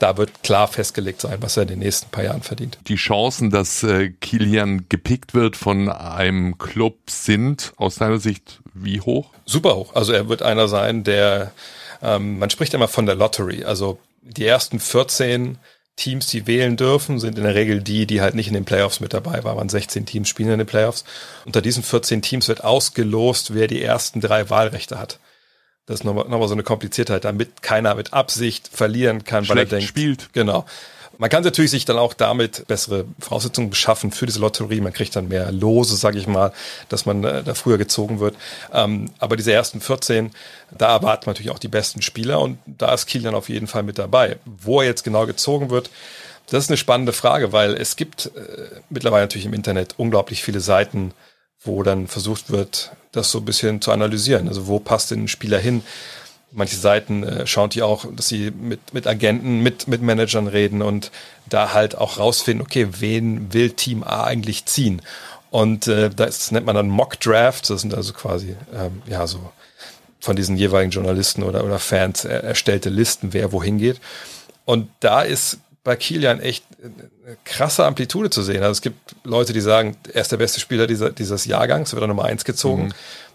da 0.00 0.16
wird 0.16 0.42
klar 0.42 0.66
festgelegt 0.66 1.20
sein, 1.20 1.38
was 1.40 1.56
er 1.56 1.62
in 1.62 1.68
den 1.68 1.78
nächsten 1.78 2.10
paar 2.10 2.24
Jahren 2.24 2.42
verdient. 2.42 2.78
Die 2.88 2.96
Chancen, 2.96 3.50
dass 3.50 3.82
äh, 3.82 4.10
Kilian 4.10 4.86
gepickt 4.88 5.34
wird 5.34 5.56
von 5.56 5.88
einem 5.88 6.58
Club 6.58 6.98
sind 7.08 7.72
aus 7.76 7.96
deiner 7.96 8.18
Sicht 8.18 8.60
wie 8.74 9.00
hoch? 9.00 9.30
Super 9.44 9.76
hoch. 9.76 9.94
Also 9.94 10.12
er 10.12 10.28
wird 10.28 10.42
einer 10.42 10.68
sein, 10.68 11.04
der, 11.04 11.52
ähm, 12.02 12.38
man 12.38 12.50
spricht 12.50 12.74
immer 12.74 12.88
von 12.88 13.06
der 13.06 13.14
Lottery. 13.14 13.64
Also 13.64 13.98
die 14.22 14.46
ersten 14.46 14.80
14 14.80 15.58
Teams, 15.96 16.28
die 16.28 16.46
wählen 16.46 16.78
dürfen, 16.78 17.18
sind 17.18 17.36
in 17.36 17.44
der 17.44 17.54
Regel 17.54 17.82
die, 17.82 18.06
die 18.06 18.22
halt 18.22 18.34
nicht 18.34 18.48
in 18.48 18.54
den 18.54 18.64
Playoffs 18.64 19.00
mit 19.00 19.12
dabei 19.12 19.44
waren. 19.44 19.68
16 19.68 20.06
Teams 20.06 20.30
spielen 20.30 20.52
in 20.52 20.58
den 20.58 20.66
Playoffs. 20.66 21.04
Unter 21.44 21.60
diesen 21.60 21.82
14 21.82 22.22
Teams 22.22 22.48
wird 22.48 22.64
ausgelost, 22.64 23.52
wer 23.52 23.66
die 23.66 23.82
ersten 23.82 24.22
drei 24.22 24.48
Wahlrechte 24.48 24.98
hat. 24.98 25.18
Das 25.90 26.02
ist 26.02 26.04
nochmal, 26.04 26.28
nochmal 26.28 26.46
so 26.46 26.54
eine 26.54 26.62
Kompliziertheit, 26.62 27.24
damit 27.24 27.62
keiner 27.62 27.96
mit 27.96 28.12
Absicht 28.12 28.70
verlieren 28.72 29.24
kann, 29.24 29.44
Schlecht 29.44 29.56
weil 29.56 29.64
er 29.64 29.66
denkt. 29.66 29.88
spielt. 29.88 30.32
Genau. 30.32 30.64
Man 31.18 31.28
kann 31.30 31.42
natürlich 31.42 31.72
sich 31.72 31.84
dann 31.84 31.98
auch 31.98 32.14
damit 32.14 32.64
bessere 32.68 33.06
Voraussetzungen 33.18 33.70
beschaffen 33.70 34.12
für 34.12 34.24
diese 34.24 34.38
Lotterie. 34.38 34.80
Man 34.80 34.92
kriegt 34.92 35.16
dann 35.16 35.26
mehr 35.26 35.50
Lose, 35.50 35.96
sage 35.96 36.16
ich 36.20 36.28
mal, 36.28 36.52
dass 36.88 37.06
man 37.06 37.24
äh, 37.24 37.42
da 37.42 37.54
früher 37.54 37.76
gezogen 37.76 38.20
wird. 38.20 38.36
Ähm, 38.72 39.10
aber 39.18 39.36
diese 39.36 39.52
ersten 39.52 39.80
14, 39.80 40.30
da 40.70 40.92
erwartet 40.92 41.26
man 41.26 41.34
natürlich 41.34 41.50
auch 41.50 41.58
die 41.58 41.66
besten 41.66 42.02
Spieler 42.02 42.40
und 42.40 42.58
da 42.66 42.94
ist 42.94 43.06
Kilian 43.06 43.34
auf 43.34 43.48
jeden 43.48 43.66
Fall 43.66 43.82
mit 43.82 43.98
dabei. 43.98 44.36
Wo 44.44 44.82
er 44.82 44.86
jetzt 44.86 45.02
genau 45.02 45.26
gezogen 45.26 45.70
wird, 45.70 45.90
das 46.50 46.62
ist 46.62 46.70
eine 46.70 46.76
spannende 46.76 47.12
Frage, 47.12 47.52
weil 47.52 47.74
es 47.74 47.96
gibt 47.96 48.26
äh, 48.36 48.80
mittlerweile 48.90 49.24
natürlich 49.24 49.46
im 49.46 49.54
Internet 49.54 49.94
unglaublich 49.96 50.44
viele 50.44 50.60
Seiten, 50.60 51.14
wo 51.62 51.82
dann 51.82 52.06
versucht 52.06 52.50
wird, 52.50 52.92
das 53.12 53.30
so 53.30 53.38
ein 53.38 53.44
bisschen 53.44 53.80
zu 53.80 53.92
analysieren. 53.92 54.48
Also 54.48 54.66
wo 54.66 54.78
passt 54.78 55.10
denn 55.10 55.24
ein 55.24 55.28
Spieler 55.28 55.58
hin? 55.58 55.82
Manche 56.52 56.76
Seiten 56.76 57.22
äh, 57.22 57.46
schauen 57.46 57.70
die 57.70 57.82
auch, 57.82 58.06
dass 58.12 58.28
sie 58.28 58.50
mit, 58.50 58.92
mit 58.92 59.06
Agenten, 59.06 59.60
mit, 59.60 59.86
mit 59.86 60.02
Managern 60.02 60.48
reden 60.48 60.82
und 60.82 61.10
da 61.48 61.72
halt 61.72 61.96
auch 61.96 62.18
rausfinden, 62.18 62.66
okay, 62.66 62.88
wen 62.98 63.52
will 63.52 63.70
Team 63.70 64.02
A 64.02 64.24
eigentlich 64.24 64.64
ziehen? 64.66 65.02
Und 65.50 65.86
äh, 65.86 66.10
das 66.10 66.50
nennt 66.50 66.66
man 66.66 66.76
dann 66.76 66.88
Mock 66.88 67.18
Drafts, 67.20 67.68
das 67.68 67.82
sind 67.82 67.94
also 67.94 68.12
quasi, 68.12 68.56
ähm, 68.74 69.02
ja, 69.06 69.26
so 69.26 69.40
von 70.20 70.36
diesen 70.36 70.56
jeweiligen 70.56 70.90
Journalisten 70.90 71.42
oder, 71.42 71.64
oder 71.64 71.78
Fans 71.78 72.24
erstellte 72.24 72.90
Listen, 72.90 73.32
wer 73.32 73.52
wohin 73.52 73.78
geht. 73.78 74.00
Und 74.64 74.88
da 75.00 75.22
ist 75.22 75.58
bei 75.90 75.96
Kilian 75.96 76.38
echt 76.38 76.64
eine 76.84 77.36
krasse 77.44 77.84
Amplitude 77.84 78.30
zu 78.30 78.42
sehen. 78.42 78.62
Also 78.62 78.70
es 78.70 78.80
gibt 78.80 79.16
Leute, 79.24 79.52
die 79.52 79.60
sagen, 79.60 79.96
er 80.12 80.20
ist 80.20 80.30
der 80.30 80.36
beste 80.36 80.60
Spieler 80.60 80.86
dieser, 80.86 81.10
dieses 81.10 81.46
Jahrgangs, 81.46 81.92
wird 81.92 82.00
er 82.00 82.06
Nummer 82.06 82.26
eins 82.26 82.44
gezogen. 82.44 82.84
Mhm. 82.84 82.92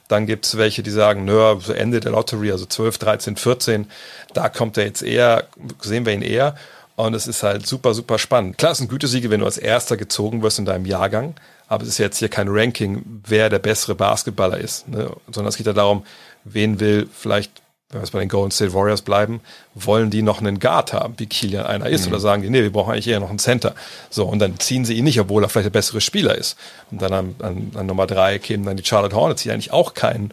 Dann 0.08 0.26
gibt 0.26 0.46
es 0.46 0.56
welche, 0.56 0.82
die 0.82 0.90
sagen, 0.90 1.26
nö, 1.26 1.60
so 1.60 1.74
Ende 1.74 2.00
der 2.00 2.14
Lottery, 2.14 2.54
also 2.54 2.66
12, 2.66 2.98
13, 2.98 3.36
14, 3.36 3.88
da 4.34 4.48
kommt 4.48 4.78
er 4.78 4.86
jetzt 4.86 5.04
eher, 5.04 5.48
sehen 5.82 6.06
wir 6.06 6.14
ihn 6.14 6.22
eher. 6.22 6.56
Und 6.96 7.14
es 7.14 7.28
ist 7.28 7.44
halt 7.44 7.68
super, 7.68 7.94
super 7.94 8.20
spannend. 8.20 8.58
Klar, 8.58 8.72
es 8.72 8.80
ist 8.80 8.86
ein 8.86 8.88
Gütesiege, 8.88 9.30
wenn 9.30 9.42
du 9.42 9.46
als 9.46 9.58
Erster 9.58 9.98
gezogen 9.98 10.42
wirst 10.42 10.58
in 10.58 10.64
deinem 10.64 10.86
Jahrgang. 10.86 11.36
Aber 11.68 11.84
es 11.84 11.90
ist 11.90 11.98
jetzt 11.98 12.20
hier 12.20 12.30
kein 12.30 12.48
Ranking, 12.48 13.22
wer 13.28 13.50
der 13.50 13.60
bessere 13.60 13.96
Basketballer 13.96 14.60
ist. 14.60 14.88
Ne? 14.88 15.12
Sondern 15.30 15.50
es 15.50 15.58
geht 15.58 15.68
ja 15.68 15.74
darum, 15.74 16.06
wen 16.46 16.80
will 16.80 17.10
vielleicht 17.14 17.52
wenn 17.96 18.02
wir 18.02 18.06
jetzt 18.06 18.12
bei 18.12 18.20
den 18.20 18.30
Golden 18.30 18.52
State 18.52 18.74
Warriors 18.74 19.02
bleiben, 19.02 19.40
wollen 19.74 20.10
die 20.10 20.22
noch 20.22 20.40
einen 20.40 20.60
Guard 20.60 20.92
haben, 20.92 21.16
wie 21.18 21.28
Kilian 21.28 21.66
einer 21.66 21.88
ist, 21.88 22.06
mhm. 22.06 22.12
oder 22.12 22.20
sagen 22.20 22.42
die, 22.42 22.50
nee, 22.50 22.62
wir 22.62 22.72
brauchen 22.72 22.92
eigentlich 22.92 23.08
eher 23.08 23.22
noch 23.22 23.30
einen 23.30 23.40
Center. 23.40 23.74
So, 24.10 24.26
und 24.26 24.40
dann 24.40 24.60
ziehen 24.60 24.84
sie 24.84 24.96
ihn 24.96 25.06
nicht, 25.06 25.20
obwohl 25.20 25.44
er 25.44 25.50
vielleicht 25.50 25.68
der 25.68 25.72
bessere 25.72 26.02
Spieler 26.02 26.36
ist. 26.38 26.58
Und 26.92 27.02
dann 27.02 27.14
an, 27.14 27.36
an, 27.40 27.72
an 27.74 27.86
Nummer 27.86 28.06
drei 28.06 28.38
kämen 28.38 28.66
dann 28.66 28.76
die 28.76 28.84
Charlotte 28.84 29.16
Hornets, 29.16 29.44
die 29.44 29.52
eigentlich 29.52 29.72
auch 29.72 29.94
keinen 29.94 30.32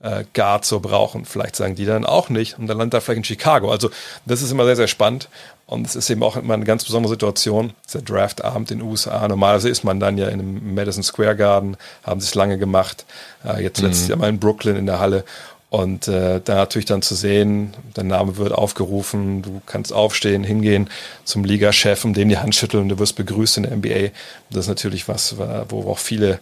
äh, 0.00 0.24
Guard 0.32 0.64
so 0.64 0.80
brauchen. 0.80 1.26
Vielleicht 1.26 1.56
sagen 1.56 1.74
die 1.74 1.84
dann 1.84 2.06
auch 2.06 2.30
nicht. 2.30 2.58
Und 2.58 2.66
dann 2.66 2.78
landet 2.78 2.94
er 2.94 3.00
vielleicht 3.02 3.18
in 3.18 3.24
Chicago. 3.24 3.70
Also, 3.70 3.90
das 4.24 4.40
ist 4.40 4.50
immer 4.50 4.64
sehr, 4.64 4.76
sehr 4.76 4.88
spannend. 4.88 5.28
Und 5.66 5.86
es 5.86 5.96
ist 5.96 6.08
eben 6.10 6.22
auch 6.22 6.36
immer 6.36 6.54
eine 6.54 6.64
ganz 6.64 6.84
besondere 6.84 7.10
Situation. 7.10 7.72
Der 7.92 8.02
Draftabend 8.02 8.70
in 8.70 8.78
den 8.78 8.88
USA. 8.88 9.26
Normalerweise 9.26 9.68
ist 9.68 9.84
man 9.84 9.98
dann 9.98 10.16
ja 10.16 10.28
in 10.28 10.40
einem 10.40 10.74
Madison 10.74 11.02
Square 11.02 11.36
Garden, 11.36 11.76
haben 12.04 12.20
sie 12.20 12.26
es 12.26 12.34
lange 12.34 12.56
gemacht. 12.56 13.04
Äh, 13.44 13.62
jetzt 13.62 13.80
letztes 13.80 14.04
mhm. 14.04 14.10
Jahr 14.10 14.18
mal 14.18 14.28
in 14.28 14.38
Brooklyn 14.38 14.76
in 14.76 14.86
der 14.86 15.00
Halle. 15.00 15.24
Und 15.76 16.08
äh, 16.08 16.40
da 16.42 16.54
natürlich 16.54 16.86
dann 16.86 17.02
zu 17.02 17.14
sehen, 17.14 17.74
dein 17.92 18.06
Name 18.06 18.38
wird 18.38 18.52
aufgerufen, 18.52 19.42
du 19.42 19.60
kannst 19.66 19.92
aufstehen, 19.92 20.42
hingehen 20.42 20.88
zum 21.24 21.44
Ligachef, 21.44 22.02
um 22.02 22.14
dem 22.14 22.30
die 22.30 22.38
Hand 22.38 22.54
schütteln 22.54 22.84
und 22.84 22.88
du 22.88 22.98
wirst 22.98 23.14
begrüßt 23.14 23.58
in 23.58 23.64
der 23.64 23.76
NBA. 23.76 24.08
Das 24.48 24.60
ist 24.60 24.68
natürlich 24.68 25.06
was, 25.06 25.36
wo 25.36 25.90
auch 25.90 25.98
viele, 25.98 26.40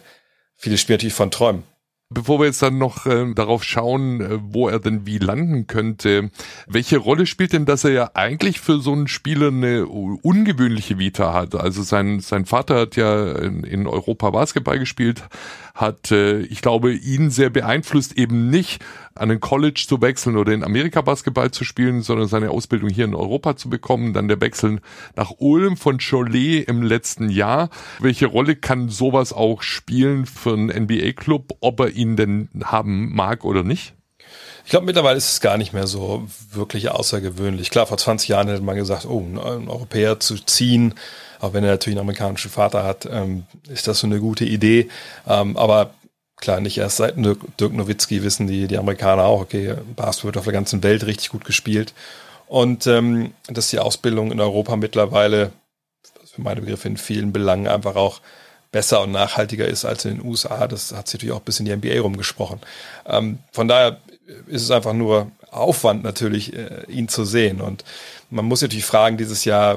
viele 0.55 0.77
Spieler 0.77 0.95
natürlich 0.95 1.15
von 1.15 1.31
träumen. 1.31 1.63
Bevor 2.11 2.39
wir 2.39 2.45
jetzt 2.45 2.61
dann 2.61 2.77
noch 2.77 3.07
äh, 3.07 3.33
darauf 3.33 3.63
schauen, 3.63 4.21
äh, 4.21 4.37
wo 4.39 4.69
er 4.69 4.79
denn 4.79 5.07
wie 5.07 5.17
landen 5.17 5.65
könnte, 5.65 6.29
welche 6.67 6.97
Rolle 6.97 7.25
spielt 7.25 7.51
denn, 7.51 7.65
dass 7.65 7.83
er 7.83 7.91
ja 7.91 8.11
eigentlich 8.13 8.59
für 8.59 8.79
so 8.79 8.93
einen 8.93 9.07
Spieler 9.07 9.47
eine 9.47 9.87
ungewöhnliche 9.87 10.99
Vita 10.99 11.33
hat? 11.33 11.55
Also 11.55 11.81
sein, 11.81 12.19
sein 12.19 12.45
Vater 12.45 12.81
hat 12.81 12.95
ja 12.95 13.31
in, 13.31 13.63
in 13.63 13.87
Europa 13.87 14.29
Basketball 14.29 14.77
gespielt, 14.77 15.23
hat, 15.73 16.11
äh, 16.11 16.41
ich 16.41 16.61
glaube, 16.61 16.93
ihn 16.93 17.31
sehr 17.31 17.49
beeinflusst, 17.49 18.15
eben 18.19 18.51
nicht 18.51 18.83
an 19.15 19.31
ein 19.31 19.39
College 19.39 19.85
zu 19.87 20.01
wechseln 20.01 20.35
oder 20.35 20.51
in 20.51 20.63
Amerika 20.63 21.01
Basketball 21.01 21.49
zu 21.49 21.63
spielen, 21.63 22.01
sondern 22.01 22.27
seine 22.27 22.51
Ausbildung 22.51 22.89
hier 22.89 23.05
in 23.05 23.15
Europa 23.15 23.55
zu 23.55 23.69
bekommen. 23.69 24.13
Dann 24.13 24.27
der 24.27 24.41
Wechsel 24.41 24.79
nach 25.15 25.31
Ulm 25.37 25.77
von 25.77 25.99
Cholet 25.99 26.67
im 26.67 26.83
letzten 26.83 27.29
Jahr. 27.29 27.69
Welche 27.99 28.25
Rolle 28.25 28.57
kann 28.57 28.89
sowas 28.89 29.31
auch 29.31 29.61
spielen 29.61 30.25
für 30.25 30.53
einen 30.53 30.67
NBA-Club, 30.67 31.53
ob 31.61 31.79
er 31.79 31.94
ihn 31.95 32.15
denn 32.15 32.49
haben 32.63 33.13
mag 33.13 33.45
oder 33.45 33.63
nicht? 33.63 33.93
Ich 34.65 34.71
glaube, 34.71 34.87
mittlerweile 34.87 35.17
ist 35.17 35.29
es 35.29 35.41
gar 35.41 35.57
nicht 35.57 35.73
mehr 35.73 35.85
so 35.85 36.27
wirklich 36.51 36.89
außergewöhnlich. 36.89 37.69
Klar, 37.69 37.85
vor 37.85 37.97
20 37.97 38.29
Jahren 38.29 38.47
hätte 38.47 38.63
man 38.63 38.75
gesagt, 38.75 39.05
oh, 39.05 39.19
einen 39.19 39.69
Europäer 39.69 40.19
zu 40.19 40.37
ziehen, 40.37 40.95
auch 41.39 41.53
wenn 41.53 41.63
er 41.63 41.71
natürlich 41.71 41.97
einen 41.97 42.07
amerikanischen 42.07 42.49
Vater 42.49 42.83
hat, 42.83 43.07
ähm, 43.11 43.45
ist 43.69 43.87
das 43.87 43.99
so 43.99 44.07
eine 44.07 44.19
gute 44.19 44.43
Idee. 44.43 44.89
Ähm, 45.27 45.55
aber 45.55 45.93
klar, 46.37 46.61
nicht 46.61 46.79
erst 46.79 46.97
seit 46.97 47.15
Dirk 47.17 47.73
Nowitzki 47.73 48.23
wissen 48.23 48.47
die, 48.47 48.67
die 48.67 48.77
Amerikaner 48.77 49.25
auch, 49.25 49.41
okay, 49.41 49.75
Basketball 49.95 50.29
wird 50.29 50.37
auf 50.37 50.45
der 50.45 50.53
ganzen 50.53 50.81
Welt 50.81 51.05
richtig 51.05 51.29
gut 51.29 51.45
gespielt. 51.45 51.93
Und 52.47 52.87
ähm, 52.87 53.33
dass 53.47 53.69
die 53.69 53.79
Ausbildung 53.79 54.31
in 54.31 54.39
Europa 54.39 54.75
mittlerweile, 54.75 55.51
für 56.33 56.41
meine 56.41 56.61
Begriffe 56.61 56.87
in 56.87 56.97
vielen 56.97 57.31
Belangen 57.31 57.67
einfach 57.67 57.95
auch 57.95 58.19
besser 58.75 59.03
und 59.03 59.13
nachhaltiger 59.13 59.65
ist 59.65 59.85
als 59.85 60.03
in 60.03 60.17
den 60.17 60.27
USA. 60.27 60.67
Das 60.67 60.91
hat 60.91 61.07
sich 61.07 61.17
natürlich 61.17 61.33
auch 61.33 61.39
bis 61.39 61.61
in 61.61 61.65
die 61.65 61.73
NBA 61.73 62.01
rumgesprochen. 62.01 62.59
Ähm, 63.05 63.37
von 63.53 63.69
daher 63.69 64.01
ist 64.47 64.63
es 64.63 64.69
einfach 64.69 64.91
nur 64.91 65.31
Aufwand 65.49 66.03
natürlich, 66.03 66.53
äh, 66.53 66.83
ihn 66.89 67.07
zu 67.07 67.23
sehen. 67.23 67.61
Und 67.61 67.85
man 68.29 68.43
muss 68.43 68.61
natürlich 68.61 68.83
fragen, 68.83 69.15
dieses 69.15 69.45
Jahr, 69.45 69.75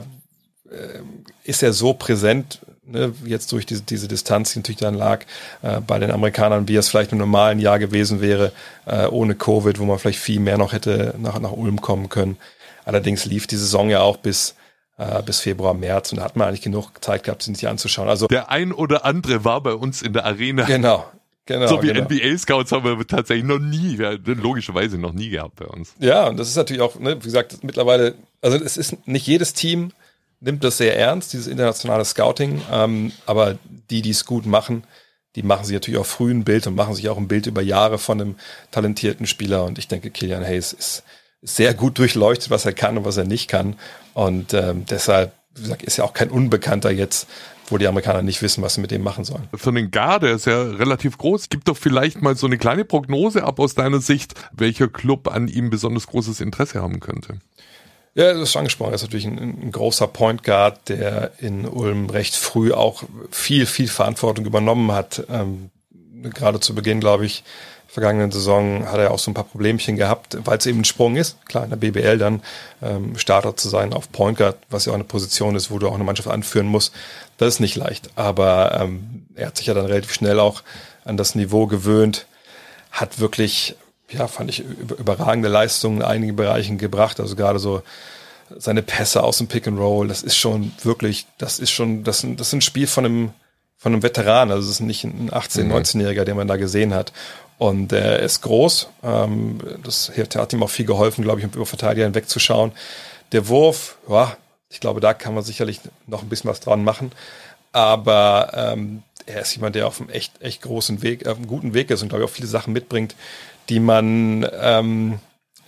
äh, 0.69 0.99
ist 1.45 1.63
er 1.63 1.73
so 1.73 1.95
präsent, 1.95 2.59
ne, 2.87 3.15
jetzt 3.25 3.53
durch 3.53 3.67
diese, 3.67 3.83
diese 3.83 4.09
Distanz, 4.09 4.53
die 4.53 4.59
natürlich 4.59 4.81
dann 4.81 4.95
lag, 4.95 5.27
äh, 5.63 5.81
bei 5.81 6.01
den 6.01 6.11
Amerikanern, 6.11 6.67
wie 6.67 6.75
es 6.75 6.89
vielleicht 6.89 7.13
im 7.13 7.19
normalen 7.19 7.61
Jahr 7.61 7.79
gewesen 7.79 8.21
wäre, 8.21 8.51
äh, 8.87 9.07
ohne 9.07 9.37
Covid, 9.37 9.79
wo 9.79 9.85
man 9.85 10.01
vielleicht 10.01 10.19
viel 10.19 10.41
mehr 10.41 10.59
noch 10.59 10.73
hätte 10.73 11.15
nach, 11.19 11.39
nach 11.39 11.53
Ulm 11.53 11.81
kommen 11.81 12.09
können. 12.09 12.37
Allerdings 12.85 13.27
lief 13.27 13.47
die 13.47 13.59
Saison 13.59 13.91
ja 13.91 14.01
auch 14.01 14.17
bis 14.17 14.57
äh, 14.99 15.23
bis 15.23 15.41
Februar, 15.41 15.75
März 15.75 16.13
und 16.13 16.19
da 16.19 16.25
hat 16.25 16.37
man 16.37 16.49
eigentlich 16.49 16.63
genug 16.63 16.93
Zeit 17.01 17.25
gehabt, 17.25 17.43
sich 17.43 17.69
anzuschauen. 17.69 18.09
Also 18.09 18.27
der 18.27 18.51
ein 18.51 18.73
oder 18.73 19.05
andere 19.05 19.45
war 19.45 19.63
bei 19.63 19.73
uns 19.73 20.03
in 20.03 20.13
der 20.13 20.27
Arena. 20.27 20.65
Genau, 20.65 21.07
Genau, 21.47 21.67
so 21.67 21.83
wie 21.83 21.87
genau. 21.87 22.05
NBA-Scouts 22.05 22.73
haben 22.73 22.85
wir 22.85 23.07
tatsächlich 23.07 23.47
noch 23.47 23.59
nie, 23.59 23.97
logischerweise 23.97 24.99
noch 24.99 25.15
nie 25.15 25.31
gehabt 25.31 25.57
bei 25.57 25.65
uns. 25.65 25.95
Ja, 25.99 26.27
und 26.29 26.37
das 26.37 26.49
ist 26.49 26.57
natürlich 26.57 26.83
auch, 26.83 26.99
ne, 26.99 27.17
wie 27.17 27.25
gesagt, 27.25 27.65
mittlerweile, 27.65 28.17
also 28.43 28.59
es 28.63 28.77
ist 28.77 29.09
nicht 29.09 29.27
jedes 29.27 29.55
Team 29.55 29.93
nimmt 30.41 30.63
das 30.63 30.77
sehr 30.77 30.97
ernst, 30.97 31.33
dieses 31.33 31.47
internationale 31.47 32.05
Scouting, 32.05 32.61
ähm, 32.71 33.13
aber 33.27 33.59
die, 33.91 34.03
die 34.03 34.11
es 34.11 34.25
gut 34.25 34.47
machen, 34.47 34.85
die 35.37 35.43
machen 35.43 35.65
sich 35.65 35.75
natürlich 35.75 35.99
auch 35.99 36.07
früh 36.07 36.31
ein 36.33 36.45
Bild 36.45 36.67
und 36.67 36.75
machen 36.75 36.95
sich 36.95 37.09
auch 37.09 37.17
ein 37.17 37.29
Bild 37.29 37.47
über 37.47 37.63
Jahre 37.63 37.99
von 37.99 38.21
einem 38.21 38.37
talentierten 38.71 39.27
Spieler 39.27 39.65
und 39.65 39.79
ich 39.79 39.89
denke, 39.89 40.11
Killian 40.11 40.45
Hayes 40.45 40.73
ist 40.73 41.03
sehr 41.43 41.75
gut 41.75 41.99
durchleuchtet, 41.99 42.51
was 42.51 42.65
er 42.65 42.73
kann 42.73 42.99
und 42.99 43.05
was 43.05 43.17
er 43.17 43.25
nicht 43.25 43.49
kann 43.49 43.77
und 44.15 44.55
ähm, 44.55 44.85
deshalb, 44.89 45.33
gesagt, 45.55 45.83
ist 45.83 45.97
ja 45.97 46.05
auch 46.05 46.13
kein 46.13 46.31
Unbekannter 46.31 46.91
jetzt 46.91 47.29
wo 47.71 47.79
die 47.79 47.87
Amerikaner 47.87 48.23
nicht 48.23 48.43
wissen, 48.43 48.63
was 48.63 48.75
sie 48.75 48.81
mit 48.81 48.91
dem 48.91 49.03
machen 49.03 49.25
sollen. 49.25 49.49
Für 49.55 49.73
den 49.73 49.91
Gar, 49.91 50.21
der 50.21 50.35
ist 50.35 50.47
ja 50.47 50.63
relativ 50.63 51.19
groß. 51.19 51.49
Gibt 51.49 51.69
doch 51.69 51.77
vielleicht 51.77 52.23
mal 52.23 52.37
so 52.37 52.47
eine 52.47 52.59
kleine 52.59 52.85
Prognose 52.85 53.45
ab 53.45 53.61
aus 53.61 53.75
deiner 53.75 54.01
Sicht, 54.01 54.35
welcher 54.53 54.89
Club 54.89 55.29
an 55.29 55.49
ihm 55.49 55.71
besonders 55.71 56.07
großes 56.07 56.41
Interesse 56.41 56.81
haben 56.81 57.01
könnte. 57.01 57.39
Ja, 58.15 58.33
das 58.33 58.43
ist 58.43 58.53
schon 58.53 58.61
angesprochen. 58.61 58.93
Er 58.93 58.97
ist 58.97 59.03
natürlich 59.03 59.27
ein, 59.27 59.39
ein, 59.39 59.71
großer 59.71 60.09
Point 60.09 60.43
Guard, 60.43 60.89
der 60.89 61.33
in 61.39 61.67
Ulm 61.67 62.11
recht 62.11 62.35
früh 62.35 62.73
auch 62.73 63.05
viel, 63.31 63.67
viel 63.67 63.89
Verantwortung 63.89 64.45
übernommen 64.45 64.91
hat. 64.93 65.25
Ähm, 65.31 65.71
gerade 66.35 66.59
zu 66.59 66.75
Beginn, 66.75 67.01
glaube 67.01 67.27
ich, 67.27 67.45
vergangenen 67.89 68.31
Saison 68.31 68.87
hat 68.87 68.99
er 68.99 69.11
auch 69.11 69.19
so 69.19 69.31
ein 69.31 69.35
paar 69.35 69.45
Problemchen 69.45 69.97
gehabt, 69.97 70.37
weil 70.45 70.59
es 70.59 70.67
eben 70.67 70.81
ein 70.81 70.85
Sprung 70.85 71.17
ist, 71.17 71.45
klar, 71.47 71.65
in 71.65 71.71
der 71.71 71.79
BBL 71.79 72.19
dann 72.19 72.43
ähm, 72.83 73.19
Starter 73.19 73.57
zu 73.57 73.69
sein 73.69 73.95
auf 73.95 74.13
Point 74.13 74.39
Guard, 74.39 74.57
was 74.69 74.85
ja 74.85 74.93
auch 74.93 74.97
eine 74.97 75.05
Position 75.05 75.57
ist, 75.57 75.71
wo 75.71 75.79
du 75.79 75.89
auch 75.89 75.95
eine 75.95 76.05
Mannschaft 76.05 76.29
anführen 76.29 76.67
musst. 76.67 76.93
Das 77.39 77.49
ist 77.55 77.61
nicht 77.61 77.77
leicht. 77.77 78.11
Aber 78.15 78.79
ähm, 78.81 79.27
er 79.35 79.49
hat 79.49 79.57
sich 79.57 79.67
ja 79.67 79.75
dann 79.75 79.87
relativ 79.87 80.13
schnell 80.13 80.39
auch 80.39 80.63
an 81.05 81.17
das 81.17 81.35
Niveau 81.35 81.67
gewöhnt, 81.67 82.27
hat 82.93 83.19
wirklich, 83.21 83.75
ja, 84.11 84.29
fand 84.29 84.51
ich, 84.51 84.61
überragende 84.61 85.49
Leistungen 85.49 85.99
in 85.99 86.03
einigen 86.03 86.37
Bereichen 86.37 86.77
gebracht. 86.77 87.19
Also 87.21 87.37
gerade 87.37 87.59
so 87.59 87.83
seine 88.57 88.83
Pässe 88.83 89.23
aus 89.23 89.39
dem 89.39 89.47
Pick 89.47 89.67
and 89.67 89.79
Roll, 89.79 90.09
das 90.09 90.23
ist 90.23 90.37
schon 90.37 90.73
wirklich, 90.83 91.27
das 91.39 91.59
ist 91.59 91.71
schon, 91.71 92.05
das, 92.05 92.27
das 92.37 92.49
ist 92.49 92.53
ein 92.53 92.61
Spiel 92.61 92.87
von 92.87 93.05
einem, 93.05 93.31
von 93.79 93.93
einem 93.93 94.03
Veteran. 94.03 94.51
Also 94.51 94.69
es 94.69 94.75
ist 94.75 94.81
nicht 94.81 95.05
ein 95.05 95.31
18-, 95.31 95.65
mhm. 95.65 95.73
19-Jähriger, 95.73 96.25
den 96.25 96.37
man 96.37 96.49
da 96.49 96.57
gesehen 96.57 96.93
hat. 96.93 97.13
Und 97.57 97.93
er 97.93 98.21
ist 98.21 98.43
groß. 98.43 98.89
Ähm, 99.03 99.59
das 99.83 100.13
hat 100.17 100.53
ihm 100.53 100.63
auch 100.63 100.71
viel 100.71 100.87
geholfen, 100.87 101.25
glaube 101.25 101.41
ich, 101.41 101.47
um 101.47 101.53
über 101.53 101.67
Verteidiger 101.67 102.05
hinwegzuschauen. 102.05 102.73
Der 103.33 103.49
Wurf, 103.49 103.97
ja, 104.09 104.37
ich 104.69 104.81
glaube, 104.81 105.01
da 105.01 105.15
kann 105.15 105.35
man 105.35 105.43
sicherlich 105.43 105.81
noch 106.07 106.23
ein 106.23 106.29
bisschen 106.29 106.51
was 106.51 106.61
dran 106.61 106.85
machen. 106.85 107.13
Aber 107.73 108.51
ähm, 108.55 109.03
er 109.27 109.43
ist 109.43 109.55
jemand, 109.55 109.75
der 109.75 109.87
auf 109.87 110.01
einem 110.01 110.11
echt, 110.11 110.41
echt 110.41 110.63
großen 110.63 111.03
Weg, 111.03 111.27
auf 111.27 111.37
einem 111.37 111.47
guten 111.47 111.75
Weg 111.75 111.91
ist 111.91 112.03
und 112.03 112.09
glaube 112.09 112.25
ich 112.25 112.31
auch 112.31 112.35
viele 112.35 112.49
Sachen 112.49 112.73
mitbringt, 112.73 113.15
die 113.69 113.81
man 113.81 114.47
ähm, 114.61 115.19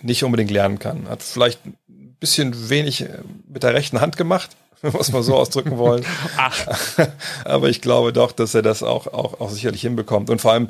nicht 0.02 0.24
unbedingt 0.24 0.50
lernen 0.50 0.78
kann. 0.78 1.08
Hat 1.08 1.22
vielleicht 1.22 1.64
ein 1.66 2.16
bisschen 2.18 2.70
wenig 2.70 3.04
mit 3.46 3.62
der 3.62 3.74
rechten 3.74 4.00
Hand 4.00 4.16
gemacht, 4.16 4.50
wenn 4.82 4.92
wir 4.92 5.00
es 5.00 5.12
mal 5.12 5.22
so 5.22 5.36
ausdrücken 5.36 5.78
wollen. 5.78 6.04
Ach. 6.36 6.98
Aber 7.44 7.68
ich 7.68 7.80
glaube 7.80 8.12
doch, 8.12 8.32
dass 8.32 8.54
er 8.54 8.62
das 8.62 8.82
auch, 8.82 9.06
auch, 9.06 9.40
auch 9.40 9.50
sicherlich 9.50 9.82
hinbekommt. 9.82 10.30
Und 10.30 10.40
vor 10.40 10.52
allem 10.52 10.68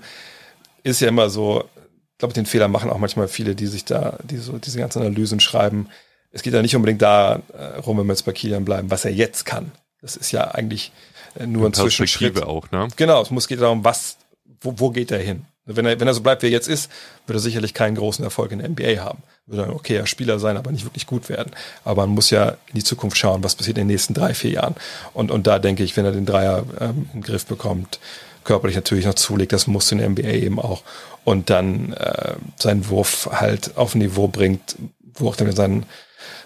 ist 0.82 1.00
ja 1.00 1.08
immer 1.08 1.30
so, 1.30 1.64
ich 2.12 2.18
glaube, 2.18 2.34
den 2.34 2.46
Fehler 2.46 2.68
machen 2.68 2.90
auch 2.90 2.98
manchmal 2.98 3.28
viele, 3.28 3.54
die 3.54 3.66
sich 3.66 3.84
da, 3.84 4.18
die 4.24 4.38
so 4.38 4.58
diese 4.58 4.78
ganzen 4.78 5.00
Analysen 5.00 5.40
schreiben 5.40 5.88
es 6.32 6.42
geht 6.42 6.54
ja 6.54 6.62
nicht 6.62 6.76
unbedingt 6.76 7.02
darum, 7.02 7.98
wenn 7.98 8.06
wir 8.06 8.12
jetzt 8.12 8.24
bei 8.24 8.32
Kilian 8.32 8.64
bleiben, 8.64 8.90
was 8.90 9.04
er 9.04 9.12
jetzt 9.12 9.44
kann. 9.44 9.72
Das 10.00 10.16
ist 10.16 10.32
ja 10.32 10.50
eigentlich 10.52 10.92
äh, 11.38 11.46
nur 11.46 11.66
ein 11.66 11.72
Zwischenschritt. 11.72 12.42
auch, 12.42 12.70
ne? 12.70 12.88
Genau, 12.96 13.20
es 13.20 13.30
muss 13.30 13.48
geht 13.48 13.60
darum, 13.60 13.84
was, 13.84 14.16
wo, 14.60 14.74
wo 14.78 14.90
geht 14.90 15.10
er 15.10 15.18
hin? 15.18 15.44
Wenn 15.76 15.86
er, 15.86 16.00
wenn 16.00 16.08
er 16.08 16.14
so 16.14 16.20
bleibt, 16.20 16.42
wie 16.42 16.46
er 16.46 16.52
jetzt 16.52 16.68
ist, 16.68 16.90
wird 17.26 17.36
er 17.36 17.40
sicherlich 17.40 17.74
keinen 17.74 17.96
großen 17.96 18.24
Erfolg 18.24 18.52
in 18.52 18.58
der 18.58 18.68
NBA 18.68 19.02
haben. 19.02 19.22
Würde 19.46 19.64
ein 19.64 19.70
okayer 19.70 20.06
Spieler 20.06 20.38
sein, 20.38 20.56
aber 20.56 20.72
nicht 20.72 20.84
wirklich 20.84 21.06
gut 21.06 21.28
werden. 21.28 21.52
Aber 21.84 22.06
man 22.06 22.14
muss 22.14 22.30
ja 22.30 22.50
in 22.68 22.74
die 22.74 22.84
Zukunft 22.84 23.16
schauen, 23.16 23.42
was 23.42 23.54
passiert 23.54 23.78
in 23.78 23.82
den 23.82 23.94
nächsten 23.94 24.14
drei, 24.14 24.34
vier 24.34 24.52
Jahren. 24.52 24.74
Und, 25.14 25.30
und 25.30 25.46
da 25.46 25.58
denke 25.58 25.82
ich, 25.82 25.96
wenn 25.96 26.04
er 26.04 26.12
den 26.12 26.26
Dreier 26.26 26.64
ähm, 26.80 27.08
in 27.12 27.20
den 27.20 27.22
Griff 27.22 27.46
bekommt, 27.46 28.00
körperlich 28.44 28.76
natürlich 28.76 29.06
noch 29.06 29.14
zulegt, 29.14 29.52
das 29.52 29.66
muss 29.66 29.92
in 29.92 29.98
der 29.98 30.08
NBA 30.08 30.28
eben 30.28 30.58
auch. 30.58 30.82
Und 31.24 31.50
dann 31.50 31.92
äh, 31.92 32.34
seinen 32.56 32.88
Wurf 32.88 33.28
halt 33.32 33.76
auf 33.76 33.94
ein 33.94 33.98
Niveau 33.98 34.28
bringt, 34.28 34.76
wo 35.14 35.28
auch 35.28 35.36
dann 35.36 35.52
seinen 35.52 35.86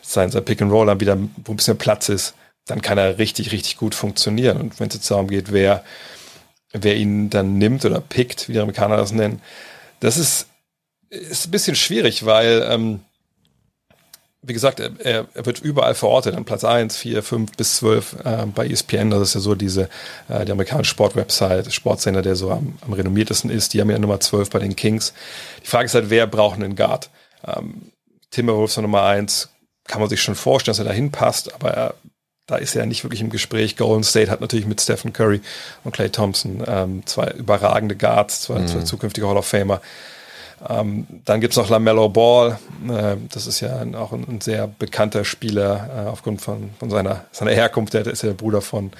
sein, 0.03 0.31
sein 0.31 0.45
Pick 0.45 0.61
and 0.63 0.73
Roll 0.73 0.87
dann 0.87 1.01
wieder, 1.01 1.17
wo 1.45 1.53
ein 1.53 1.57
bisschen 1.57 1.79
Platz 1.79 2.09
ist, 2.09 2.35
dann 2.67 2.83
kann 2.83 2.99
er 2.99 3.19
richtig, 3.19 3.53
richtig 3.53 3.77
gut 3.77 3.95
funktionieren. 3.95 4.59
Und 4.59 4.81
wenn 4.81 4.89
es 4.89 4.95
jetzt 4.95 5.11
darum 5.11 5.29
geht, 5.29 5.53
wer, 5.53 5.85
wer 6.75 6.97
ihn 6.97 7.31
dann 7.31 7.57
nimmt 7.59 7.85
oder 7.85 8.01
pickt, 8.01 8.49
wie 8.49 8.53
die 8.53 8.59
Amerikaner 8.59 8.97
das 8.97 9.13
nennen, 9.13 9.41
das 10.01 10.17
ist, 10.19 10.49
ist 11.09 11.47
ein 11.47 11.51
bisschen 11.51 11.77
schwierig, 11.77 12.27
weil, 12.27 12.67
ähm, 12.69 13.01
wie 14.43 14.53
gesagt, 14.53 14.81
er, 14.81 14.93
er 15.33 15.47
wird 15.47 15.61
überall 15.61 15.95
verortet, 15.95 16.35
an 16.35 16.45
Platz 16.45 16.65
1, 16.65 16.97
4, 16.97 17.23
5 17.23 17.53
bis 17.57 17.77
12 17.77 18.17
äh, 18.25 18.47
bei 18.47 18.67
ESPN, 18.67 19.11
das 19.11 19.29
ist 19.29 19.35
ja 19.35 19.41
so 19.41 19.55
diese, 19.55 19.89
äh, 20.29 20.45
die 20.45 20.53
amerikanische 20.53 20.91
Sportwebsite, 20.91 21.71
Sportsender, 21.71 22.21
der 22.21 22.37
so 22.37 22.51
am, 22.51 22.77
am 22.83 22.93
renommiertesten 22.93 23.51
ist, 23.51 23.73
die 23.73 23.81
haben 23.81 23.91
ja 23.91 23.99
Nummer 23.99 24.21
12 24.21 24.51
bei 24.51 24.59
den 24.59 24.77
Kings. 24.77 25.15
Die 25.63 25.69
Frage 25.69 25.87
ist 25.87 25.95
halt, 25.95 26.11
wer 26.11 26.27
braucht 26.27 26.57
einen 26.57 26.77
Guard? 26.77 27.09
Ähm, 27.47 27.93
Timberwolves 28.31 28.77
Nummer 28.79 29.05
1, 29.05 29.49
kann 29.87 30.01
man 30.01 30.11
sich 30.11 30.21
schon 30.21 30.35
vorstellen, 30.35 30.73
dass 30.73 30.85
er 30.85 30.91
dahin 30.91 31.13
passt, 31.13 31.55
aber 31.55 31.71
er, 31.71 31.95
da 32.47 32.57
ist 32.57 32.77
er 32.77 32.87
nicht 32.87 33.05
wirklich 33.05 33.21
im 33.21 33.31
Gespräch. 33.31 33.77
Golden 33.77 34.05
State 34.05 34.31
hat 34.31 34.41
natürlich 34.41 34.67
mit 34.67 34.81
Stephen 34.81 35.13
Curry 35.13 35.41
und 35.83 35.93
Clay 35.93 36.11
Thompson 36.11 36.63
ähm, 36.67 37.07
zwei 37.07 37.31
überragende 37.31 37.97
Guards, 37.97 38.43
zwei, 38.43 38.61
mhm. 38.61 38.69
zwei 38.69 38.83
zukünftige 38.83 39.27
Hall 39.27 39.37
of 39.37 39.47
Famer. 39.47 39.81
Ähm, 40.69 41.07
dann 41.25 41.41
gibt's 41.41 41.57
noch 41.57 41.69
LaMelo 41.69 42.09
Ball. 42.09 42.59
Äh, 42.89 43.17
das 43.31 43.47
ist 43.47 43.61
ja 43.61 43.83
auch 43.95 44.13
ein, 44.13 44.27
ein 44.29 44.41
sehr 44.41 44.67
bekannter 44.67 45.25
Spieler 45.25 46.07
äh, 46.07 46.09
aufgrund 46.09 46.41
von, 46.41 46.71
von 46.79 46.91
seiner, 46.91 47.25
seiner 47.33 47.53
Herkunft. 47.53 47.95
Der 47.95 48.07
ist 48.07 48.23
ja 48.23 48.29
der 48.29 48.37
Bruder 48.37 48.61
von, 48.61 48.93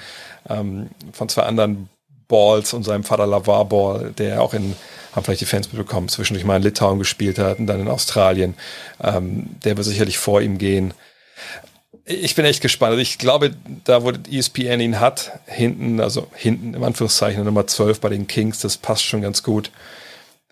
ähm, 0.49 0.89
von 1.13 1.29
zwei 1.29 1.43
anderen 1.43 1.89
Balls 2.27 2.73
und 2.73 2.83
seinem 2.83 3.03
Vater 3.03 3.27
Lavar 3.27 3.65
Ball, 3.65 4.11
der 4.17 4.41
auch 4.41 4.53
in 4.53 4.75
haben 5.15 5.23
vielleicht 5.23 5.41
die 5.41 5.45
Fans 5.45 5.71
mitbekommen, 5.71 6.09
zwischendurch 6.09 6.45
mal 6.45 6.57
in 6.57 6.63
Litauen 6.63 6.99
gespielt 6.99 7.39
hat 7.39 7.59
und 7.59 7.67
dann 7.67 7.79
in 7.79 7.87
Australien. 7.87 8.55
Ähm, 9.01 9.55
der 9.63 9.77
wird 9.77 9.87
sicherlich 9.87 10.17
vor 10.17 10.41
ihm 10.41 10.57
gehen. 10.57 10.93
Ich 12.07 12.35
bin 12.35 12.45
echt 12.45 12.61
gespannt. 12.61 12.91
Also 12.91 13.01
ich 13.01 13.17
glaube, 13.17 13.55
da 13.83 14.03
wo 14.03 14.11
ESPN 14.11 14.79
ihn 14.79 14.99
hat, 14.99 15.39
hinten, 15.47 15.99
also 15.99 16.27
hinten 16.35 16.75
im 16.75 16.83
Anführungszeichen 16.83 17.43
Nummer 17.43 17.65
12 17.65 17.99
bei 17.99 18.09
den 18.09 18.27
Kings, 18.27 18.59
das 18.59 18.77
passt 18.77 19.03
schon 19.03 19.23
ganz 19.23 19.41
gut. 19.41 19.71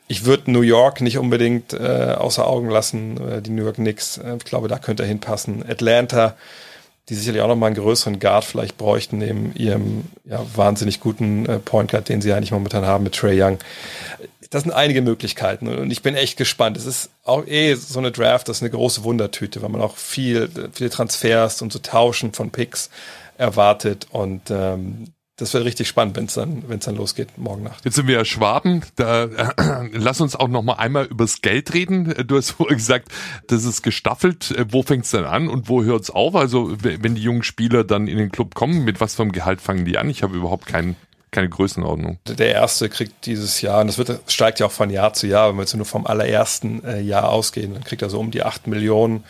ich 0.07 0.25
würde 0.25 0.51
New 0.51 0.62
York 0.62 1.01
nicht 1.01 1.17
unbedingt 1.17 1.74
äh, 1.74 2.15
außer 2.17 2.48
Augen 2.48 2.69
lassen, 2.69 3.17
äh, 3.17 3.41
die 3.41 3.51
New 3.51 3.63
York 3.63 3.75
Knicks. 3.75 4.17
Äh, 4.17 4.38
ich 4.38 4.45
glaube, 4.45 4.67
da 4.67 4.79
könnte 4.79 5.03
er 5.03 5.10
hinpassen. 5.10 5.63
Atlanta, 5.67 6.36
die 7.10 7.15
sicherlich 7.15 7.41
auch 7.41 7.48
nochmal 7.48 7.67
einen 7.67 7.75
größeren 7.77 8.19
Guard 8.19 8.45
vielleicht 8.45 8.77
bräuchten, 8.77 9.19
neben 9.19 9.53
ihrem 9.55 10.05
ja, 10.25 10.43
wahnsinnig 10.55 11.00
guten 11.00 11.45
äh, 11.45 11.60
Point 11.60 11.91
Guard, 11.91 12.10
den 12.10 12.22
sie 12.22 12.33
eigentlich 12.33 12.51
momentan 12.51 12.86
haben 12.86 13.03
mit 13.03 13.13
Trey 13.13 13.41
Young. 13.41 13.60
Das 14.53 14.62
sind 14.62 14.72
einige 14.72 15.01
Möglichkeiten 15.01 15.67
und 15.67 15.89
ich 15.89 16.03
bin 16.03 16.13
echt 16.13 16.38
gespannt. 16.38 16.77
Es 16.77 16.86
ist 16.86 17.10
auch 17.24 17.48
eh 17.48 17.74
so 17.74 17.98
eine 17.98 18.12
Draft, 18.12 18.48
das 18.48 18.57
ist 18.57 18.62
eine 18.62 18.69
große 18.69 19.03
Wundertüte, 19.03 19.63
weil 19.63 19.69
man 19.69 19.81
auch 19.81 19.98
viel, 19.98 20.48
viele 20.74 20.91
Transfers 20.91 21.63
und 21.63 21.74
so 21.74 21.79
Tauschen 21.79 22.33
von 22.33 22.51
Picks 22.51 22.91
erwartet 23.38 24.05
und 24.12 24.51
ähm, 24.51 25.07
das 25.38 25.55
wird 25.55 25.65
richtig 25.65 25.88
spannend, 25.88 26.15
wenn 26.15 26.25
es 26.25 26.36
dann, 26.36 26.69
wenn 26.69 26.77
es 26.77 26.86
dann 26.86 26.95
losgeht 26.95 27.36
morgen 27.39 27.63
Nacht. 27.63 27.83
Jetzt 27.83 27.95
sind 27.95 28.07
wir 28.07 28.15
ja 28.15 28.25
Schwaben. 28.25 28.83
Da 28.95 29.24
äh, 29.24 29.89
lass 29.93 30.22
uns 30.22 30.36
auch 30.36 30.48
noch 30.48 30.62
mal 30.62 30.74
einmal 30.74 31.05
übers 31.05 31.41
Geld 31.41 31.74
reden. 31.74 32.13
Du 32.27 32.38
hast 32.38 32.51
vorher 32.57 32.75
gesagt, 32.75 33.10
das 33.48 33.65
ist 33.65 33.81
gestaffelt. 33.81 34.53
Wo 34.69 34.83
fängt 34.83 35.05
es 35.05 35.12
denn 35.12 35.25
an 35.25 35.48
und 35.48 35.67
wo 35.67 35.83
hört 35.83 36.03
es 36.03 36.12
auf? 36.12 36.36
Also 36.36 36.77
wenn 36.79 37.15
die 37.15 37.24
jungen 37.24 37.41
Spieler 37.41 37.83
dann 37.83 38.07
in 38.07 38.19
den 38.19 38.31
Club 38.31 38.53
kommen, 38.53 38.83
mit 38.83 39.01
was 39.01 39.15
für 39.15 39.24
einem 39.24 39.31
Gehalt 39.31 39.62
fangen 39.62 39.86
die 39.86 39.98
an? 39.98 40.07
Ich 40.12 40.22
habe 40.22 40.38
überhaupt 40.38 40.67
keinen 40.67 40.95
keine 41.34 41.50
Größenordnung. 41.50 42.20
Der 42.28 42.54
erste 42.54 42.90
kriegt 42.90 43.25
dieses 43.25 43.62
Jahr, 43.62 43.82
und 43.82 43.88
das 43.88 43.98
wird, 43.98 44.20
steigt 44.28 44.60
ja 44.60 44.68
auch 44.68 44.72
von 44.72 44.90
Jahr 44.90 45.13
zu 45.13 45.28
Jahr, 45.28 45.50
wenn 45.50 45.58
wir 45.58 45.63
jetzt 45.63 45.75
nur 45.75 45.86
vom 45.86 46.06
allerersten 46.06 46.84
äh, 46.86 47.02
Jahr 47.02 47.30
ausgehen, 47.30 47.74
dann 47.74 47.84
kriegt 47.84 48.02
er 48.02 48.10
so 48.10 48.20
um 48.20 48.32
die 48.32 48.44
acht 48.44 48.68
Millionen 48.68 49.24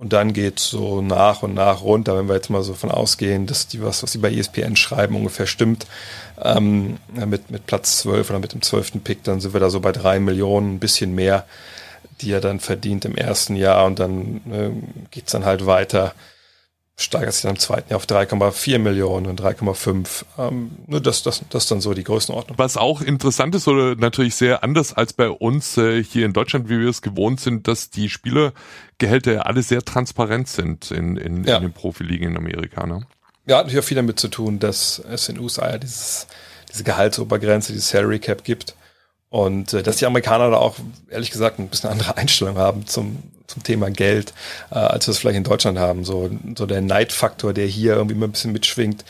und 0.00 0.14
dann 0.14 0.32
geht 0.32 0.58
so 0.58 1.02
nach 1.02 1.42
und 1.42 1.52
nach 1.52 1.82
runter, 1.82 2.16
wenn 2.16 2.26
wir 2.26 2.34
jetzt 2.34 2.48
mal 2.48 2.62
so 2.62 2.72
von 2.72 2.90
ausgehen, 2.90 3.46
dass 3.46 3.68
die 3.68 3.82
was, 3.82 4.02
was 4.02 4.12
sie 4.12 4.18
bei 4.18 4.32
ESPN 4.32 4.74
schreiben, 4.74 5.14
ungefähr 5.14 5.46
stimmt. 5.46 5.86
Ähm, 6.42 6.96
mit, 7.26 7.50
mit 7.50 7.66
Platz 7.66 7.98
12 7.98 8.30
oder 8.30 8.38
mit 8.38 8.54
dem 8.54 8.62
zwölften 8.62 9.02
Pick, 9.02 9.22
dann 9.24 9.40
sind 9.40 9.52
wir 9.52 9.60
da 9.60 9.68
so 9.68 9.80
bei 9.80 9.92
drei 9.92 10.18
Millionen, 10.18 10.76
ein 10.76 10.78
bisschen 10.78 11.14
mehr, 11.14 11.44
die 12.22 12.32
er 12.32 12.40
dann 12.40 12.60
verdient 12.60 13.04
im 13.04 13.14
ersten 13.14 13.56
Jahr 13.56 13.84
und 13.84 13.98
dann 13.98 14.40
äh, 14.50 14.70
geht's 15.10 15.32
dann 15.32 15.44
halt 15.44 15.66
weiter 15.66 16.14
steigert 17.00 17.32
sich 17.32 17.42
dann 17.42 17.52
im 17.52 17.58
zweiten 17.58 17.90
Jahr 17.90 17.96
auf 17.96 18.06
3,4 18.06 18.78
Millionen 18.78 19.26
und 19.26 19.40
3,5. 19.40 20.24
Ähm, 20.38 20.70
nur 20.86 21.00
das, 21.00 21.22
das, 21.22 21.42
das 21.48 21.64
ist 21.64 21.70
dann 21.70 21.80
so 21.80 21.94
die 21.94 22.04
Größenordnung. 22.04 22.58
Was 22.58 22.76
auch 22.76 23.00
interessant 23.00 23.54
ist 23.54 23.66
oder 23.68 23.96
natürlich 23.96 24.34
sehr 24.34 24.62
anders 24.62 24.92
als 24.92 25.12
bei 25.12 25.28
uns 25.28 25.76
äh, 25.78 26.02
hier 26.04 26.26
in 26.26 26.32
Deutschland, 26.32 26.68
wie 26.68 26.78
wir 26.78 26.88
es 26.88 27.02
gewohnt 27.02 27.40
sind, 27.40 27.68
dass 27.68 27.90
die 27.90 28.10
Spielergehälter 28.10 29.32
ja 29.32 29.40
alle 29.42 29.62
sehr 29.62 29.82
transparent 29.82 30.48
sind 30.48 30.90
in, 30.90 31.16
in, 31.16 31.44
ja. 31.44 31.56
in 31.56 31.62
den 31.62 31.72
Profiligen 31.72 32.30
in 32.30 32.36
Amerika. 32.36 32.86
Ne? 32.86 33.06
Ja, 33.46 33.58
hat 33.58 33.64
natürlich 33.64 33.84
auch 33.84 33.88
viel 33.88 33.96
damit 33.96 34.20
zu 34.20 34.28
tun, 34.28 34.58
dass 34.58 35.02
es 35.10 35.28
in 35.28 35.36
den 35.36 35.44
USA 35.44 35.70
ja 35.70 35.78
dieses, 35.78 36.26
diese 36.70 36.84
Gehaltsobergrenze, 36.84 37.72
diese 37.72 37.86
Salary 37.86 38.18
Cap 38.18 38.44
gibt. 38.44 38.74
Und 39.30 39.72
äh, 39.72 39.82
dass 39.82 39.96
die 39.96 40.06
Amerikaner 40.06 40.50
da 40.50 40.56
auch, 40.56 40.76
ehrlich 41.08 41.30
gesagt, 41.30 41.58
ein 41.58 41.68
bisschen 41.68 41.88
andere 41.88 42.16
Einstellung 42.16 42.58
haben 42.58 42.86
zum, 42.86 43.22
zum 43.50 43.62
Thema 43.62 43.90
Geld, 43.90 44.32
äh, 44.70 44.76
als 44.76 45.06
wir 45.06 45.12
es 45.12 45.18
vielleicht 45.18 45.36
in 45.36 45.44
Deutschland 45.44 45.78
haben. 45.78 46.04
So, 46.04 46.30
so 46.56 46.66
der 46.66 46.80
Neidfaktor, 46.80 47.52
der 47.52 47.66
hier 47.66 47.94
irgendwie 47.94 48.14
immer 48.14 48.26
ein 48.26 48.32
bisschen 48.32 48.52
mitschwingt, 48.52 49.04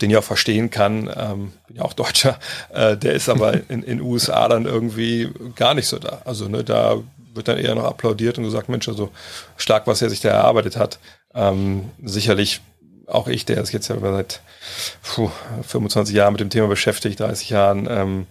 den 0.00 0.10
ich 0.10 0.16
auch 0.16 0.24
verstehen 0.24 0.70
kann, 0.70 1.10
ähm, 1.16 1.52
bin 1.68 1.76
ja 1.76 1.82
auch 1.82 1.92
Deutscher, 1.92 2.38
äh, 2.74 2.96
der 2.96 3.12
ist 3.12 3.28
aber 3.28 3.70
in 3.70 3.82
den 3.82 4.00
USA 4.00 4.48
dann 4.48 4.64
irgendwie 4.64 5.30
gar 5.54 5.74
nicht 5.74 5.86
so 5.86 5.98
da. 5.98 6.22
Also 6.24 6.48
ne, 6.48 6.64
da 6.64 6.96
wird 7.34 7.48
dann 7.48 7.58
eher 7.58 7.74
noch 7.74 7.84
applaudiert 7.84 8.38
und 8.38 8.44
gesagt, 8.44 8.68
Mensch, 8.68 8.88
also 8.88 9.10
stark, 9.56 9.86
was 9.86 10.02
er 10.02 10.10
sich 10.10 10.20
da 10.20 10.30
erarbeitet 10.30 10.76
hat. 10.76 10.98
Ähm, 11.34 11.90
sicherlich 12.02 12.60
auch 13.06 13.28
ich, 13.28 13.44
der 13.44 13.58
ist 13.58 13.72
jetzt 13.72 13.88
ja 13.88 13.98
seit 14.00 14.40
puh, 15.02 15.30
25 15.62 16.14
Jahren 16.14 16.32
mit 16.32 16.40
dem 16.40 16.50
Thema 16.50 16.68
beschäftigt, 16.68 17.20
30 17.20 17.50
Jahren, 17.50 17.88
ähm, 17.90 18.26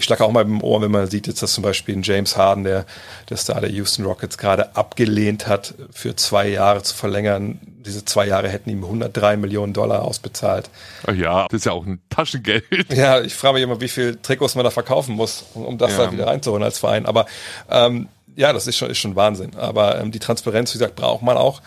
ich 0.00 0.04
schlage 0.04 0.24
auch 0.24 0.32
mal 0.32 0.46
im 0.46 0.62
Ohr, 0.62 0.80
wenn 0.80 0.90
man 0.90 1.06
sieht 1.08 1.26
jetzt, 1.26 1.42
dass 1.42 1.52
zum 1.52 1.62
Beispiel 1.62 1.94
ein 1.94 2.02
James 2.02 2.34
Harden, 2.34 2.64
der, 2.64 2.86
der 3.28 3.36
Star 3.36 3.60
der 3.60 3.68
Houston 3.68 4.06
Rockets, 4.06 4.38
gerade 4.38 4.74
abgelehnt 4.74 5.46
hat, 5.46 5.74
für 5.92 6.16
zwei 6.16 6.48
Jahre 6.48 6.82
zu 6.82 6.94
verlängern. 6.94 7.60
Diese 7.84 8.02
zwei 8.06 8.26
Jahre 8.26 8.48
hätten 8.48 8.70
ihm 8.70 8.82
103 8.82 9.36
Millionen 9.36 9.74
Dollar 9.74 10.02
ausbezahlt. 10.02 10.70
Ach 11.06 11.12
ja, 11.12 11.46
das 11.50 11.58
ist 11.58 11.64
ja 11.66 11.72
auch 11.72 11.84
ein 11.84 12.00
Taschengeld. 12.08 12.64
Ja, 12.88 13.20
ich 13.20 13.34
frage 13.34 13.54
mich 13.54 13.62
immer, 13.62 13.82
wie 13.82 13.88
viel 13.88 14.16
Trikots 14.16 14.54
man 14.54 14.64
da 14.64 14.70
verkaufen 14.70 15.16
muss, 15.16 15.44
um, 15.52 15.76
das 15.76 15.92
ja. 15.92 16.06
da 16.06 16.12
wieder 16.12 16.26
reinzuholen 16.26 16.62
als 16.62 16.78
Verein. 16.78 17.04
Aber 17.04 17.26
ähm, 17.70 18.08
ja, 18.36 18.54
das 18.54 18.66
ist 18.66 18.78
schon, 18.78 18.88
ist 18.88 18.98
schon 18.98 19.16
Wahnsinn. 19.16 19.54
Aber 19.56 20.00
ähm, 20.00 20.12
die 20.12 20.18
Transparenz, 20.18 20.72
wie 20.72 20.78
gesagt, 20.78 20.96
braucht 20.96 21.22
man 21.22 21.36
auch. 21.36 21.60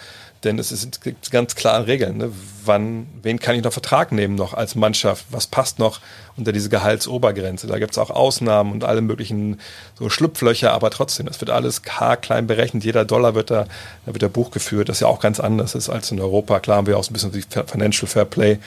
Denn 0.43 0.57
es 0.57 0.69
sind 0.69 0.99
ganz 1.29 1.55
klare 1.55 1.85
Regeln. 1.85 2.17
Ne? 2.17 2.31
Wann, 2.65 3.07
wen 3.21 3.39
kann 3.39 3.55
ich 3.55 3.63
noch 3.63 3.73
Vertrag 3.73 4.11
nehmen 4.11 4.35
noch 4.35 4.53
als 4.53 4.75
Mannschaft? 4.75 5.25
Was 5.31 5.47
passt 5.47 5.79
noch 5.79 5.99
unter 6.37 6.51
diese 6.51 6.69
Gehaltsobergrenze? 6.69 7.67
Da 7.67 7.79
gibt 7.79 7.91
es 7.91 7.97
auch 7.97 8.09
Ausnahmen 8.09 8.71
und 8.71 8.83
alle 8.83 9.01
möglichen 9.01 9.59
so 9.97 10.09
Schlupflöcher, 10.09 10.71
aber 10.71 10.89
trotzdem, 10.89 11.25
das 11.25 11.41
wird 11.41 11.51
alles 11.51 11.81
haarklein 11.87 12.47
berechnet. 12.47 12.83
Jeder 12.83 13.05
Dollar 13.05 13.35
wird 13.35 13.51
da, 13.51 13.65
da 14.05 14.13
wird 14.13 14.21
der 14.21 14.29
Buch 14.29 14.51
geführt, 14.51 14.89
das 14.89 14.99
ja 14.99 15.07
auch 15.07 15.19
ganz 15.19 15.39
anders 15.39 15.75
ist 15.75 15.89
als 15.89 16.11
in 16.11 16.19
Europa. 16.19 16.59
Klar 16.59 16.77
haben 16.77 16.87
wir 16.87 16.97
auch 16.97 17.03
so 17.03 17.11
ein 17.11 17.13
bisschen 17.13 17.31
die 17.31 17.43
Financial 17.67 18.07
Fair 18.07 18.25
Play, 18.25 18.59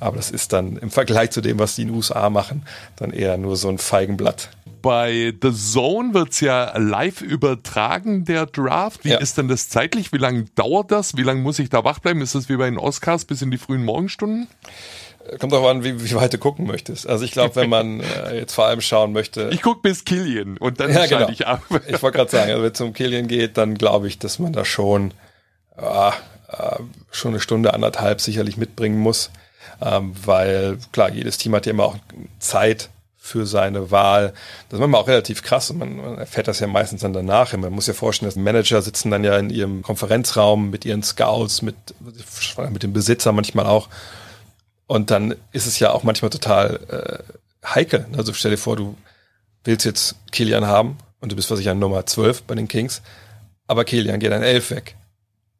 aber 0.00 0.16
das 0.16 0.30
ist 0.30 0.52
dann 0.52 0.76
im 0.76 0.90
Vergleich 0.90 1.30
zu 1.30 1.40
dem, 1.40 1.58
was 1.58 1.76
die 1.76 1.82
in 1.82 1.88
den 1.88 1.96
USA 1.96 2.30
machen, 2.30 2.64
dann 2.96 3.10
eher 3.10 3.36
nur 3.36 3.56
so 3.56 3.68
ein 3.68 3.78
Feigenblatt 3.78 4.50
bei 4.82 5.34
The 5.42 5.52
Zone 5.52 6.14
wird's 6.14 6.40
ja 6.40 6.76
live 6.78 7.20
übertragen, 7.20 8.24
der 8.24 8.46
Draft. 8.46 9.04
Wie 9.04 9.10
ja. 9.10 9.18
ist 9.18 9.38
denn 9.38 9.48
das 9.48 9.68
zeitlich? 9.68 10.12
Wie 10.12 10.18
lange 10.18 10.44
dauert 10.54 10.90
das? 10.90 11.16
Wie 11.16 11.22
lange 11.22 11.40
muss 11.40 11.58
ich 11.58 11.68
da 11.68 11.84
wach 11.84 11.98
bleiben? 11.98 12.20
Ist 12.20 12.34
das 12.34 12.48
wie 12.48 12.56
bei 12.56 12.66
den 12.66 12.78
Oscars 12.78 13.24
bis 13.24 13.37
in 13.42 13.50
die 13.50 13.58
frühen 13.58 13.84
Morgenstunden? 13.84 14.48
Kommt 15.38 15.52
darauf 15.52 15.68
an, 15.68 15.84
wie, 15.84 16.02
wie 16.02 16.14
weit 16.14 16.32
du 16.32 16.38
gucken 16.38 16.66
möchtest. 16.66 17.06
Also 17.06 17.24
ich 17.24 17.32
glaube, 17.32 17.54
wenn 17.56 17.68
man 17.68 18.00
äh, 18.00 18.36
jetzt 18.38 18.54
vor 18.54 18.66
allem 18.66 18.80
schauen 18.80 19.12
möchte. 19.12 19.50
Ich 19.52 19.60
gucke 19.60 19.82
bis 19.82 20.04
Killian 20.04 20.56
und 20.56 20.80
dann 20.80 20.92
ja, 20.92 21.06
genau. 21.06 21.28
ich 21.28 21.46
ab. 21.46 21.62
ich 21.86 22.02
wollte 22.02 22.16
gerade 22.16 22.30
sagen, 22.30 22.50
also 22.50 22.62
wenn 22.62 22.72
es 22.72 22.80
um 22.80 22.92
Killian 22.94 23.28
geht, 23.28 23.58
dann 23.58 23.74
glaube 23.74 24.08
ich, 24.08 24.18
dass 24.18 24.38
man 24.38 24.52
da 24.52 24.64
schon, 24.64 25.12
äh, 25.76 26.08
äh, 26.08 26.12
schon 27.10 27.32
eine 27.32 27.40
Stunde, 27.40 27.74
anderthalb 27.74 28.20
sicherlich 28.20 28.56
mitbringen 28.56 28.98
muss. 28.98 29.30
Ähm, 29.82 30.14
weil 30.24 30.78
klar, 30.92 31.10
jedes 31.10 31.36
Team 31.36 31.54
hat 31.54 31.66
ja 31.66 31.72
immer 31.72 31.84
auch 31.84 31.96
Zeit, 32.38 32.88
für 33.28 33.46
seine 33.46 33.90
Wahl. 33.90 34.32
Das 34.68 34.78
ist 34.78 34.80
manchmal 34.80 35.02
auch 35.02 35.08
relativ 35.08 35.42
krass 35.42 35.70
und 35.70 35.78
man, 35.78 35.96
man 35.96 36.18
erfährt 36.18 36.48
das 36.48 36.60
ja 36.60 36.66
meistens 36.66 37.02
dann 37.02 37.12
danach. 37.12 37.56
Man 37.56 37.72
muss 37.72 37.86
ja 37.86 37.94
vorstellen, 37.94 38.28
dass 38.28 38.36
Manager 38.36 38.82
sitzen 38.82 39.10
dann 39.10 39.22
ja 39.22 39.36
in 39.36 39.50
ihrem 39.50 39.82
Konferenzraum 39.82 40.70
mit 40.70 40.84
ihren 40.84 41.02
Scouts, 41.02 41.62
mit, 41.62 41.76
mit 42.70 42.82
dem 42.82 42.92
Besitzer 42.92 43.32
manchmal 43.32 43.66
auch. 43.66 43.88
Und 44.86 45.10
dann 45.10 45.34
ist 45.52 45.66
es 45.66 45.78
ja 45.78 45.92
auch 45.92 46.02
manchmal 46.02 46.30
total 46.30 47.22
äh, 47.62 47.66
heikel. 47.68 48.06
Also 48.16 48.32
stell 48.32 48.52
dir 48.52 48.56
vor, 48.56 48.76
du 48.76 48.96
willst 49.64 49.84
jetzt 49.84 50.16
Kilian 50.32 50.66
haben 50.66 50.96
und 51.20 51.30
du 51.30 51.36
bist 51.36 51.52
an 51.52 51.78
Nummer 51.78 52.06
12 52.06 52.42
bei 52.42 52.54
den 52.54 52.68
Kings, 52.68 53.02
aber 53.66 53.84
Kilian 53.84 54.18
geht 54.18 54.32
an 54.32 54.42
11 54.42 54.70
weg. 54.70 54.96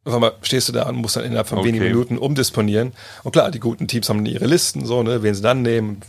Auf 0.05 0.15
einmal 0.15 0.33
stehst 0.41 0.69
du 0.69 0.73
da 0.73 0.89
und 0.89 0.97
musst 0.97 1.17
dann 1.17 1.25
innerhalb 1.25 1.49
von 1.49 1.59
okay. 1.59 1.69
wenigen 1.69 1.85
Minuten 1.85 2.17
umdisponieren. 2.17 2.93
Und 3.25 3.33
klar, 3.33 3.51
die 3.51 3.61
guten 3.61 3.89
Teams 3.89 4.09
haben 4.09 4.25
ihre 4.25 4.47
Listen, 4.47 4.87
so, 4.87 5.03
ne, 5.03 5.23
wen 5.23 5.35
sie 5.35 5.43
dann 5.43 5.61
nehmen, 5.61 6.01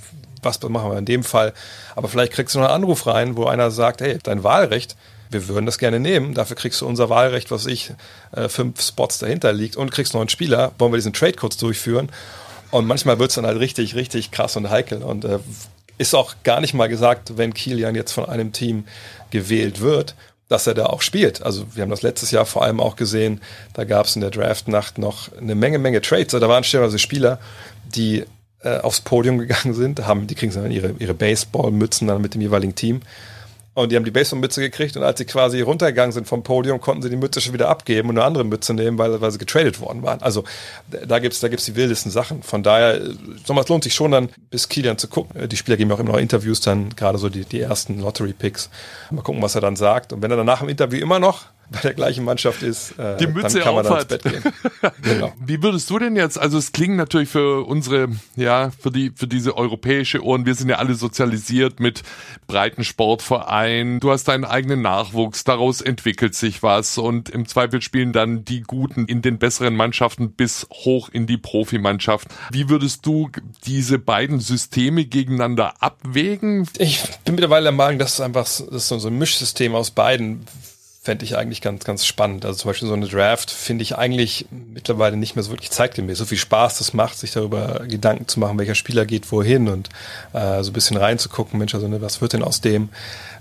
was 0.41 0.61
machen 0.61 0.91
wir 0.91 0.97
in 0.97 1.05
dem 1.05 1.23
Fall? 1.23 1.53
Aber 1.95 2.07
vielleicht 2.07 2.33
kriegst 2.33 2.55
du 2.55 2.59
noch 2.59 2.65
einen 2.65 2.83
Anruf 2.83 3.07
rein, 3.07 3.35
wo 3.37 3.45
einer 3.45 3.71
sagt, 3.71 4.01
hey, 4.01 4.17
dein 4.21 4.43
Wahlrecht, 4.43 4.95
wir 5.29 5.47
würden 5.47 5.65
das 5.65 5.77
gerne 5.77 5.99
nehmen, 5.99 6.33
dafür 6.33 6.55
kriegst 6.55 6.81
du 6.81 6.87
unser 6.87 7.09
Wahlrecht, 7.09 7.51
was 7.51 7.65
ich, 7.65 7.91
äh, 8.31 8.49
fünf 8.49 8.81
Spots 8.81 9.19
dahinter 9.19 9.53
liegt 9.53 9.75
und 9.75 9.91
kriegst 9.91 10.13
noch 10.13 10.21
einen 10.21 10.29
Spieler, 10.29 10.71
wollen 10.79 10.91
wir 10.91 10.97
diesen 10.97 11.13
Trade 11.13 11.33
kurz 11.33 11.57
durchführen. 11.57 12.09
Und 12.71 12.85
manchmal 12.85 13.19
wird 13.19 13.29
es 13.29 13.35
dann 13.35 13.45
halt 13.45 13.59
richtig, 13.59 13.95
richtig 13.95 14.31
krass 14.31 14.55
und 14.55 14.69
heikel. 14.69 15.01
Und 15.01 15.25
äh, 15.25 15.39
ist 15.97 16.15
auch 16.15 16.35
gar 16.43 16.61
nicht 16.61 16.73
mal 16.73 16.87
gesagt, 16.87 17.37
wenn 17.37 17.53
Kilian 17.53 17.95
jetzt 17.95 18.11
von 18.11 18.27
einem 18.27 18.53
Team 18.53 18.85
gewählt 19.31 19.81
wird, 19.81 20.15
dass 20.47 20.65
er 20.65 20.73
da 20.73 20.87
auch 20.87 21.01
spielt. 21.01 21.43
Also 21.43 21.65
wir 21.75 21.83
haben 21.83 21.89
das 21.89 22.01
letztes 22.01 22.31
Jahr 22.31 22.45
vor 22.45 22.63
allem 22.63 22.79
auch 22.79 22.95
gesehen, 22.95 23.41
da 23.73 23.83
gab 23.83 24.07
es 24.07 24.15
in 24.15 24.21
der 24.21 24.31
Draftnacht 24.31 24.97
noch 24.97 25.31
eine 25.37 25.55
Menge, 25.55 25.77
Menge 25.77 26.01
Trades. 26.01 26.31
Da 26.31 26.49
waren 26.49 26.63
stellenweise 26.63 26.99
Spieler, 26.99 27.39
die 27.85 28.25
äh, 28.63 28.79
aufs 28.79 29.01
Podium 29.01 29.37
gegangen 29.37 29.73
sind. 29.73 30.05
Haben, 30.05 30.27
die 30.27 30.35
kriegen 30.35 30.53
dann 30.53 30.71
ihre, 30.71 30.95
ihre 30.99 31.13
Baseballmützen 31.13 32.07
dann 32.07 32.21
mit 32.21 32.33
dem 32.33 32.41
jeweiligen 32.41 32.75
Team. 32.75 33.01
Und 33.75 33.91
die 33.91 33.95
haben 33.95 34.03
die 34.03 34.11
Baseballmütze 34.11 34.59
gekriegt 34.59 34.97
und 34.97 35.03
als 35.03 35.19
sie 35.19 35.25
quasi 35.25 35.61
runtergegangen 35.61 36.11
sind 36.11 36.27
vom 36.27 36.43
Podium, 36.43 36.81
konnten 36.81 37.01
sie 37.01 37.09
die 37.09 37.15
Mütze 37.15 37.39
schon 37.39 37.53
wieder 37.53 37.69
abgeben 37.69 38.09
und 38.09 38.17
eine 38.17 38.25
andere 38.25 38.43
Mütze 38.43 38.73
nehmen, 38.73 38.97
weil, 38.97 39.21
weil 39.21 39.31
sie 39.31 39.37
getradet 39.37 39.79
worden 39.79 40.03
waren. 40.03 40.21
Also 40.21 40.43
da 40.89 41.19
gibt's 41.19 41.39
da 41.39 41.47
gibt's 41.47 41.65
die 41.65 41.77
wildesten 41.77 42.11
Sachen. 42.11 42.43
Von 42.43 42.61
daher, 42.61 42.99
es 42.99 43.67
lohnt 43.69 43.83
sich 43.85 43.93
schon 43.93 44.11
dann, 44.11 44.29
bis 44.49 44.67
Kilian 44.67 44.97
zu 44.97 45.07
gucken. 45.07 45.47
Die 45.47 45.55
Spieler 45.55 45.77
geben 45.77 45.91
auch 45.93 45.99
immer 45.99 46.11
noch 46.11 46.19
Interviews 46.19 46.59
dann, 46.59 46.93
gerade 46.95 47.17
so 47.19 47.29
die, 47.29 47.45
die 47.45 47.61
ersten 47.61 48.01
Lottery-Picks. 48.01 48.69
Mal 49.11 49.21
gucken, 49.21 49.41
was 49.41 49.55
er 49.55 49.61
dann 49.61 49.77
sagt. 49.77 50.11
Und 50.11 50.21
wenn 50.21 50.31
er 50.31 50.37
danach 50.37 50.61
im 50.61 50.67
Interview 50.67 50.99
immer 50.99 51.19
noch 51.19 51.45
bei 51.71 51.79
der 51.81 51.93
gleichen 51.93 52.25
Mannschaft 52.25 52.63
ist, 52.63 52.97
äh, 52.97 53.17
die 53.17 53.27
Mütze 53.27 53.59
dann 53.59 53.63
kann 53.63 53.75
man 53.75 53.83
dann 53.83 53.97
ins 53.99 54.05
Bett 54.05 54.23
gehen. 54.23 54.43
genau. 55.01 55.33
Wie 55.45 55.61
würdest 55.61 55.89
du 55.89 55.99
denn 55.99 56.15
jetzt, 56.15 56.39
also 56.39 56.57
es 56.57 56.71
klingt 56.71 56.97
natürlich 56.97 57.29
für 57.29 57.65
unsere, 57.65 58.09
ja, 58.35 58.71
für 58.79 58.91
die, 58.91 59.11
für 59.15 59.27
diese 59.27 59.55
europäische 59.55 60.23
Ohren, 60.23 60.45
wir 60.45 60.55
sind 60.55 60.69
ja 60.69 60.77
alle 60.77 60.95
sozialisiert 60.95 61.79
mit 61.79 62.03
breiten 62.47 62.83
Sportvereinen, 62.83 63.99
du 63.99 64.11
hast 64.11 64.27
deinen 64.27 64.45
eigenen 64.45 64.81
Nachwuchs, 64.81 65.43
daraus 65.43 65.81
entwickelt 65.81 66.35
sich 66.35 66.63
was 66.63 66.97
und 66.97 67.29
im 67.29 67.47
Zweifel 67.47 67.81
spielen 67.81 68.13
dann 68.13 68.43
die 68.43 68.61
Guten 68.61 69.05
in 69.05 69.21
den 69.21 69.37
besseren 69.37 69.75
Mannschaften 69.75 70.31
bis 70.31 70.67
hoch 70.71 71.09
in 71.09 71.27
die 71.27 71.37
Profimannschaft. 71.37 72.27
Wie 72.51 72.69
würdest 72.69 73.05
du 73.05 73.29
diese 73.65 73.99
beiden 73.99 74.39
Systeme 74.39 75.05
gegeneinander 75.05 75.81
abwägen? 75.81 76.67
Ich 76.77 77.03
bin 77.25 77.35
mittlerweile 77.35 77.63
der 77.65 77.71
Meinung, 77.73 77.99
dass 77.99 78.13
es 78.13 78.21
einfach 78.21 78.39
das 78.39 78.59
ist 78.59 78.87
so 78.87 79.07
ein 79.07 79.17
Mischsystem 79.17 79.75
aus 79.75 79.91
beiden 79.91 80.45
fände 81.09 81.25
ich 81.25 81.35
eigentlich 81.35 81.61
ganz, 81.61 81.85
ganz 81.85 82.05
spannend. 82.05 82.45
Also 82.45 82.59
zum 82.59 82.69
Beispiel 82.69 82.87
so 82.87 82.93
eine 82.93 83.07
Draft 83.07 83.49
finde 83.49 83.81
ich 83.81 83.97
eigentlich 83.97 84.45
mittlerweile 84.51 85.17
nicht 85.17 85.35
mehr 85.35 85.41
so 85.41 85.49
wirklich 85.49 85.71
zeitgemäß. 85.71 86.19
So 86.19 86.25
viel 86.25 86.37
Spaß 86.37 86.77
das 86.77 86.93
macht, 86.93 87.17
sich 87.17 87.31
darüber 87.31 87.81
Gedanken 87.87 88.27
zu 88.27 88.39
machen, 88.39 88.59
welcher 88.59 88.75
Spieler 88.75 89.07
geht 89.07 89.31
wohin 89.31 89.69
und 89.69 89.89
äh, 90.33 90.61
so 90.61 90.69
ein 90.69 90.73
bisschen 90.73 90.97
reinzugucken, 90.97 91.57
Mensch, 91.57 91.73
also 91.73 91.87
ne, 91.87 91.99
was 91.99 92.21
wird 92.21 92.33
denn 92.33 92.43
aus 92.43 92.61
dem? 92.61 92.89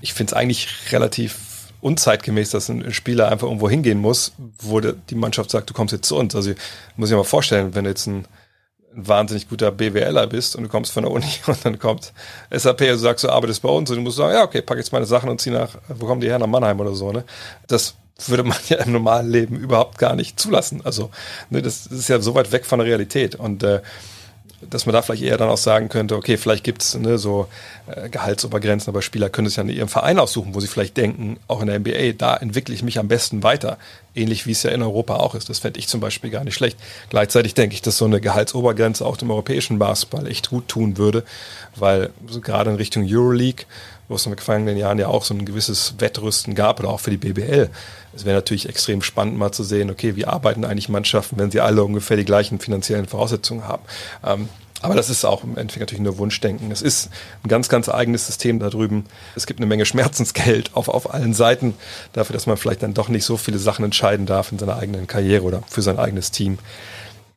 Ich 0.01 0.15
finde 0.15 0.31
es 0.31 0.35
eigentlich 0.35 0.67
relativ 0.93 1.37
unzeitgemäß, 1.83 2.49
dass 2.49 2.71
ein 2.71 2.91
Spieler 2.95 3.31
einfach 3.31 3.49
irgendwo 3.49 3.69
hingehen 3.69 3.99
muss, 3.99 4.33
wo 4.61 4.81
die 4.81 5.15
Mannschaft 5.15 5.51
sagt, 5.51 5.69
du 5.69 5.75
kommst 5.75 5.93
jetzt 5.93 6.09
zu 6.09 6.17
uns. 6.17 6.35
Also 6.35 6.53
muss 6.97 7.11
ich 7.11 7.13
mir 7.13 7.19
mal 7.19 7.25
vorstellen, 7.25 7.75
wenn 7.75 7.85
jetzt 7.85 8.07
ein 8.07 8.25
ein 8.99 9.09
wahnsinnig 9.09 9.49
guter 9.49 9.71
BWLer 9.71 10.27
bist 10.27 10.57
und 10.57 10.65
du 10.65 10.69
kommst 10.69 10.93
von 10.93 11.05
der 11.05 11.13
Uni 11.13 11.27
und 11.47 11.65
dann 11.65 11.79
kommt 11.79 12.13
SAP 12.51 12.81
und 12.83 12.89
du 12.89 12.99
sagst, 12.99 13.25
du 13.25 13.29
arbeitest 13.29 13.63
bei 13.63 13.69
uns 13.69 13.91
und 13.91 13.97
du 13.97 14.03
musst 14.03 14.17
sagen, 14.17 14.35
ja, 14.35 14.45
okay, 14.45 14.63
pack 14.63 14.79
jetzt 14.79 14.93
meine 14.93 15.07
Sachen 15.07 15.31
und 15.31 15.41
zieh 15.41 15.51
nach, 15.51 15.77
wo 15.89 16.07
kommen 16.07 16.21
die 16.21 16.29
her, 16.29 16.39
nach 16.39 16.47
Mannheim 16.47 16.81
oder 16.81 16.95
so, 16.95 17.13
ne? 17.13 17.25
Das 17.69 17.95
würde 18.27 18.43
man 18.43 18.59
ja 18.69 18.79
im 18.79 18.93
normalen 18.93 19.31
Leben 19.31 19.57
überhaupt 19.57 19.99
gar 19.99 20.15
nicht 20.15 20.39
zulassen. 20.41 20.83
Also, 20.85 21.11
ne, 21.51 21.63
das, 21.63 21.87
ist 21.87 22.09
ja 22.09 22.21
so 22.21 22.35
weit 22.35 22.53
weg 22.53 22.67
von 22.67 22.81
der 22.81 22.89
Realität 22.89 23.37
und 23.37 23.63
äh, 23.63 23.81
dass 24.61 24.87
man 24.87 24.93
da 24.93 25.03
vielleicht 25.03 25.23
eher 25.23 25.37
dann 25.37 25.49
auch 25.49 25.59
sagen 25.59 25.89
könnte, 25.89 26.17
okay, 26.17 26.37
vielleicht 26.37 26.65
gibt's 26.65 26.95
ne, 26.95 27.19
so 27.19 27.47
äh, 27.87 28.09
Gehaltsobergrenzen, 28.09 28.91
aber 28.91 29.03
Spieler 29.03 29.31
können 29.31 29.47
sich 29.47 29.57
dann 29.57 29.69
ihren 29.69 29.89
Verein 29.89 30.19
aussuchen, 30.19 30.55
wo 30.55 30.61
sie 30.61 30.67
vielleicht 30.67 30.97
denken, 30.97 31.39
auch 31.47 31.61
in 31.61 31.69
der 31.69 31.79
NBA, 31.79 32.13
da 32.19 32.37
entwickle 32.37 32.75
ich 32.75 32.83
mich 32.83 32.99
am 32.99 33.09
besten 33.09 33.43
weiter. 33.43 33.79
Ähnlich 34.15 34.47
wie 34.47 34.53
es 34.53 34.63
ja 34.65 34.71
in 34.71 34.83
Europa 34.83 35.17
auch 35.17 35.35
ist. 35.35 35.49
Das 35.49 35.61
fände 35.61 35.79
ich 35.79 35.87
zum 35.87 36.01
Beispiel 36.01 36.31
gar 36.31 36.43
nicht 36.43 36.55
schlecht. 36.55 36.77
Gleichzeitig 37.09 37.55
denke 37.55 37.75
ich, 37.75 37.83
dass 37.83 37.99
so 37.99 38.05
eine 38.05 38.21
Gehaltsobergrenze 38.21 39.07
auch 39.07 39.17
dem 39.17 39.31
europäischen 39.31 39.79
Basketball 39.79 40.27
echt 40.27 40.51
gut 40.51 40.67
tun 40.67 40.97
würde, 40.97 41.23
weil 41.77 42.11
so 42.27 42.41
gerade 42.41 42.71
in 42.71 42.77
Richtung 42.77 43.07
Euroleague 43.09 43.65
wo 44.09 44.15
es 44.15 44.25
in 44.25 44.33
den 44.33 44.39
vergangenen 44.39 44.77
Jahren 44.77 44.99
ja 44.99 45.09
auch 45.09 45.25
so 45.25 45.35
ein 45.35 45.45
gewisses 45.45 45.95
Wettrüsten 45.99 46.55
gab 46.55 46.81
oder 46.81 46.89
auch 46.89 47.01
für 47.01 47.11
die 47.11 47.19
BBL. 47.19 47.69
Es 48.19 48.25
wäre 48.25 48.35
natürlich 48.35 48.69
extrem 48.69 49.01
spannend 49.01 49.39
mal 49.39 49.53
zu 49.53 49.63
sehen, 49.63 49.91
okay, 49.91 50.17
wie 50.17 50.25
arbeiten 50.25 50.65
eigentlich 50.65 50.89
Mannschaften, 50.89 51.39
wenn 51.39 51.53
sie 51.53 51.61
alle 51.61 51.85
ungefähr 51.85 52.17
die 52.17 52.25
gleichen 52.25 52.59
finanziellen 52.59 53.07
Voraussetzungen 53.07 53.69
haben. 53.69 53.85
Ähm, 54.27 54.49
aber 54.83 54.97
das 54.97 55.09
ist 55.09 55.25
auch 55.25 55.45
im 55.45 55.57
Endeffekt 55.57 55.83
natürlich 55.83 56.03
nur 56.03 56.19
Wunschdenken. 56.19 56.73
Es 56.73 56.83
ist 56.83 57.11
ein 57.45 57.49
ganz, 57.49 57.69
ganz 57.69 57.89
eigenes 57.89 58.27
System 58.27 58.59
da 58.59 58.71
drüben. 58.71 59.05
Es 59.37 59.47
gibt 59.47 59.61
eine 59.61 59.67
Menge 59.67 59.87
Schmerzensgeld 59.87 60.75
auf, 60.75 60.89
auf 60.89 61.15
allen 61.15 61.33
Seiten 61.33 61.75
dafür, 62.13 62.35
dass 62.35 62.47
man 62.47 62.57
vielleicht 62.57 62.83
dann 62.83 62.93
doch 62.93 63.09
nicht 63.09 63.25
so 63.25 63.37
viele 63.37 63.59
Sachen 63.59 63.85
entscheiden 63.85 64.27
darf 64.27 64.51
in 64.51 64.59
seiner 64.59 64.77
eigenen 64.77 65.07
Karriere 65.07 65.45
oder 65.45 65.63
für 65.69 65.83
sein 65.83 66.01
eigenes 66.01 66.33
Team. 66.33 66.59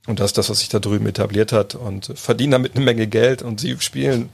Und 0.07 0.19
das 0.19 0.31
ist 0.31 0.37
das, 0.39 0.49
was 0.49 0.59
sich 0.59 0.69
da 0.69 0.79
drüben 0.79 1.05
etabliert 1.05 1.51
hat 1.51 1.75
und 1.75 2.11
verdienen 2.15 2.53
damit 2.53 2.75
eine 2.75 2.83
Menge 2.83 3.05
Geld 3.05 3.43
und 3.43 3.59
sie 3.59 3.77
spielen 3.79 4.29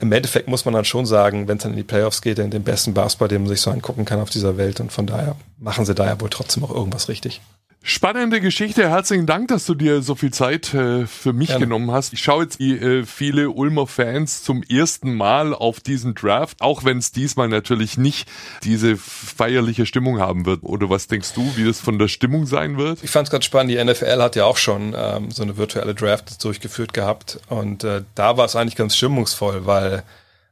im 0.00 0.12
Endeffekt 0.12 0.48
muss 0.48 0.64
man 0.64 0.74
dann 0.74 0.84
schon 0.84 1.06
sagen, 1.06 1.46
wenn 1.46 1.58
es 1.58 1.62
dann 1.62 1.72
in 1.72 1.76
die 1.76 1.84
Playoffs 1.84 2.22
geht, 2.22 2.38
in 2.38 2.50
den 2.50 2.64
besten 2.64 2.94
Basketball, 2.94 3.28
den 3.28 3.42
man 3.42 3.48
sich 3.48 3.60
so 3.60 3.70
angucken 3.70 4.04
kann 4.04 4.20
auf 4.20 4.30
dieser 4.30 4.56
Welt. 4.56 4.80
Und 4.80 4.92
von 4.92 5.06
daher 5.06 5.36
machen 5.58 5.84
sie 5.84 5.94
da 5.94 6.06
ja 6.06 6.20
wohl 6.20 6.30
trotzdem 6.30 6.64
auch 6.64 6.74
irgendwas 6.74 7.08
richtig. 7.08 7.40
Spannende 7.82 8.42
Geschichte. 8.42 8.90
Herzlichen 8.90 9.24
Dank, 9.24 9.48
dass 9.48 9.64
du 9.64 9.74
dir 9.74 10.02
so 10.02 10.14
viel 10.14 10.30
Zeit 10.32 10.74
äh, 10.74 11.06
für 11.06 11.32
mich 11.32 11.48
Gerne. 11.48 11.64
genommen 11.64 11.90
hast. 11.90 12.12
Ich 12.12 12.20
schaue 12.20 12.42
jetzt 12.42 12.58
wie 12.58 12.76
äh, 12.76 13.06
viele 13.06 13.48
Ulmer 13.48 13.86
Fans 13.86 14.44
zum 14.44 14.62
ersten 14.62 15.14
Mal 15.14 15.54
auf 15.54 15.80
diesen 15.80 16.14
Draft, 16.14 16.60
auch 16.60 16.84
wenn 16.84 16.98
es 16.98 17.10
diesmal 17.10 17.48
natürlich 17.48 17.96
nicht 17.96 18.28
diese 18.64 18.98
feierliche 18.98 19.86
Stimmung 19.86 20.20
haben 20.20 20.44
wird. 20.44 20.62
Oder 20.62 20.90
was 20.90 21.06
denkst 21.06 21.32
du, 21.32 21.56
wie 21.56 21.64
das 21.64 21.80
von 21.80 21.98
der 21.98 22.08
Stimmung 22.08 22.44
sein 22.44 22.76
wird? 22.76 23.02
Ich 23.02 23.10
fand 23.10 23.28
es 23.28 23.32
ganz 23.32 23.46
spannend. 23.46 23.72
Die 23.72 23.82
NFL 23.82 24.20
hat 24.20 24.36
ja 24.36 24.44
auch 24.44 24.58
schon 24.58 24.94
ähm, 24.94 25.30
so 25.30 25.42
eine 25.42 25.56
virtuelle 25.56 25.94
Draft 25.94 26.44
durchgeführt 26.44 26.92
gehabt 26.92 27.40
und 27.48 27.82
äh, 27.84 28.02
da 28.14 28.36
war 28.36 28.44
es 28.44 28.56
eigentlich 28.56 28.76
ganz 28.76 28.94
stimmungsvoll, 28.94 29.64
weil 29.64 30.02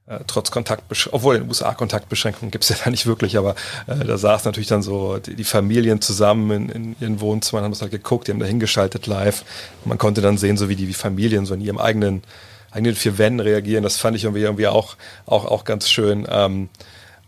äh, 0.08 0.20
trotz 0.26 0.50
Kontaktbeschränkungen, 0.50 1.20
obwohl 1.20 1.36
in 1.36 1.42
den 1.42 1.48
USA 1.48 1.74
Kontaktbeschränkungen 1.74 2.50
gibt's 2.50 2.68
ja 2.70 2.76
da 2.82 2.90
nicht 2.90 3.06
wirklich, 3.06 3.36
aber 3.36 3.54
äh, 3.86 4.04
da 4.04 4.16
saßen 4.16 4.48
natürlich 4.48 4.68
dann 4.68 4.82
so 4.82 5.18
die, 5.18 5.34
die 5.34 5.44
Familien 5.44 6.00
zusammen 6.00 6.50
in, 6.50 6.68
in 6.70 6.96
ihren 6.98 7.20
Wohnzimmern, 7.20 7.64
haben 7.64 7.72
es 7.72 7.82
halt 7.82 7.90
geguckt, 7.90 8.26
die 8.26 8.32
haben 8.32 8.40
da 8.40 8.46
hingeschaltet 8.46 9.06
live. 9.06 9.44
Und 9.84 9.88
man 9.90 9.98
konnte 9.98 10.20
dann 10.20 10.38
sehen, 10.38 10.56
so 10.56 10.68
wie 10.68 10.76
die, 10.76 10.86
die 10.86 10.94
Familien 10.94 11.44
so 11.44 11.54
in 11.54 11.60
ihrem 11.60 11.78
eigenen, 11.78 12.22
eigenen 12.70 12.94
vier 12.94 13.18
Wänden 13.18 13.40
reagieren. 13.40 13.82
Das 13.82 13.98
fand 13.98 14.16
ich 14.16 14.24
irgendwie, 14.24 14.42
irgendwie 14.42 14.66
auch, 14.66 14.96
auch, 15.26 15.44
auch 15.44 15.64
ganz 15.64 15.88
schön. 15.90 16.26
Ähm, 16.30 16.70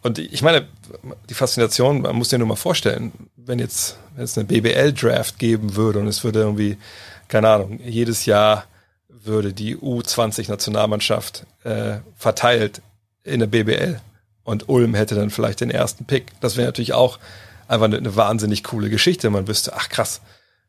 und 0.02 0.18
ich 0.18 0.40
meine, 0.40 0.66
die 1.28 1.34
Faszination, 1.34 2.00
man 2.00 2.16
muss 2.16 2.30
dir 2.30 2.38
nur 2.38 2.48
mal 2.48 2.56
vorstellen, 2.56 3.12
wenn 3.36 3.58
jetzt, 3.58 3.98
wenn 4.14 4.24
es 4.24 4.38
eine 4.38 4.46
BBL-Draft 4.46 5.38
geben 5.38 5.76
würde 5.76 5.98
und 5.98 6.06
es 6.06 6.24
würde 6.24 6.40
irgendwie, 6.40 6.78
keine 7.28 7.50
Ahnung, 7.50 7.78
jedes 7.84 8.24
Jahr 8.24 8.64
würde 9.24 9.52
die 9.52 9.76
U20-Nationalmannschaft 9.76 11.46
äh, 11.64 11.98
verteilt 12.16 12.82
in 13.24 13.40
der 13.40 13.46
BBL 13.46 14.00
und 14.44 14.68
Ulm 14.68 14.94
hätte 14.94 15.14
dann 15.14 15.30
vielleicht 15.30 15.60
den 15.60 15.70
ersten 15.70 16.04
Pick. 16.04 16.32
Das 16.40 16.56
wäre 16.56 16.66
natürlich 16.66 16.92
auch 16.92 17.18
einfach 17.68 17.84
eine, 17.84 17.98
eine, 17.98 18.16
wahnsinnig 18.16 18.64
coole 18.64 18.90
Geschichte. 18.90 19.30
Man 19.30 19.46
wüsste, 19.46 19.74
ach 19.74 19.88
krass, 19.88 20.20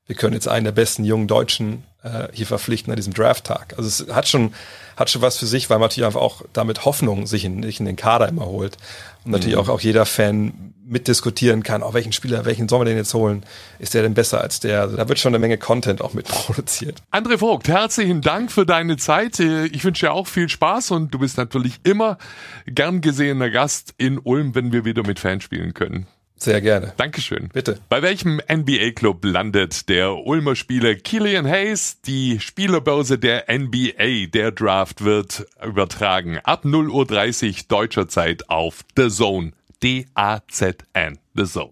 wir 0.06 0.16
können 0.16 0.34
jetzt 0.34 0.48
einen 0.48 0.66
der 0.66 0.72
besten 0.72 1.04
jungen 1.04 1.28
Deutschen 1.28 1.84
äh, 2.04 2.28
hier 2.34 2.48
verpflichten 2.48 2.92
an 2.92 2.98
diesem 2.98 3.14
Draft-Tag. 3.14 3.76
Also 3.78 3.88
es 3.88 4.14
hat 4.14 4.28
schon, 4.28 4.54
hat 4.98 5.10
schon 5.10 5.22
was 5.22 5.38
für 5.38 5.46
sich, 5.46 5.70
weil 5.70 5.78
man 5.78 5.88
natürlich 5.88 6.06
einfach 6.06 6.22
auch 6.22 6.44
damit 6.54 6.86
Hoffnung 6.86 7.28
sich 7.28 7.46
in, 7.46 7.64
in 7.64 7.86
den 7.86 7.96
Kader 7.96 8.28
immer 8.28 8.46
holt. 8.46 8.78
Und 9.24 9.32
natürlich 9.32 9.56
mhm. 9.56 9.62
auch, 9.62 9.70
auch 9.70 9.82
jeder 9.82 10.06
Fan 10.06 10.74
mitdiskutieren 10.84 11.64
kann, 11.64 11.84
auch 11.84 11.94
welchen 11.94 12.12
Spieler, 12.12 12.44
welchen 12.44 12.68
sollen 12.68 12.82
wir 12.82 12.86
denn 12.86 12.98
jetzt 12.98 13.14
holen? 13.14 13.44
Ist 13.80 13.94
der 13.94 14.02
denn 14.02 14.14
besser 14.14 14.42
als 14.42 14.60
der? 14.60 14.82
Also 14.82 14.98
da 14.98 15.08
wird 15.08 15.20
schon 15.20 15.30
eine 15.32 15.40
Menge 15.40 15.58
Content 15.58 16.02
auch 16.02 16.14
mitproduziert. 16.14 17.02
André 17.12 17.38
Vogt, 17.38 17.68
herzlichen 17.70 18.22
Dank 18.22 18.52
für 18.52 18.66
deine 18.66 18.98
Zeit. 18.98 19.40
Ich 19.40 19.84
wünsche 19.84 20.08
dir 20.08 20.12
auch 20.12 20.28
viel 20.28 20.50
Spaß 20.50 20.92
und 20.92 21.14
du 21.14 21.20
bist 21.20 21.38
natürlich 21.38 21.80
immer 21.84 22.18
gern 22.66 23.00
gesehener 23.02 23.50
Gast 23.50 23.94
in 23.98 24.18
Ulm, 24.18 24.54
wenn 24.54 24.74
wir 24.74 24.84
wieder 24.84 25.06
mit 25.06 25.20
Fans 25.20 25.44
spielen 25.44 25.74
können. 25.74 26.08
Sehr 26.42 26.60
gerne. 26.60 26.94
Dankeschön. 26.98 27.50
Bitte. 27.54 27.78
Bei 27.88 28.02
welchem 28.02 28.42
NBA-Club 28.52 29.24
landet 29.26 29.88
der 29.90 30.26
Ulmer 30.26 30.56
Spieler 30.56 30.96
Killian 30.96 31.46
Hayes? 31.46 32.02
Die 32.02 32.40
Spielerbörse 32.40 33.20
der 33.20 33.46
NBA, 33.48 34.26
der 34.34 34.52
Draft 34.52 35.04
wird 35.04 35.46
übertragen 35.64 36.40
ab 36.40 36.66
0.30 36.66 37.48
Uhr 37.48 37.56
deutscher 37.68 38.08
Zeit 38.08 38.50
auf 38.50 38.80
The 38.98 39.10
Zone. 39.10 39.52
D-A-Z-N, 39.84 41.20
The 41.36 41.46
Zone. 41.46 41.70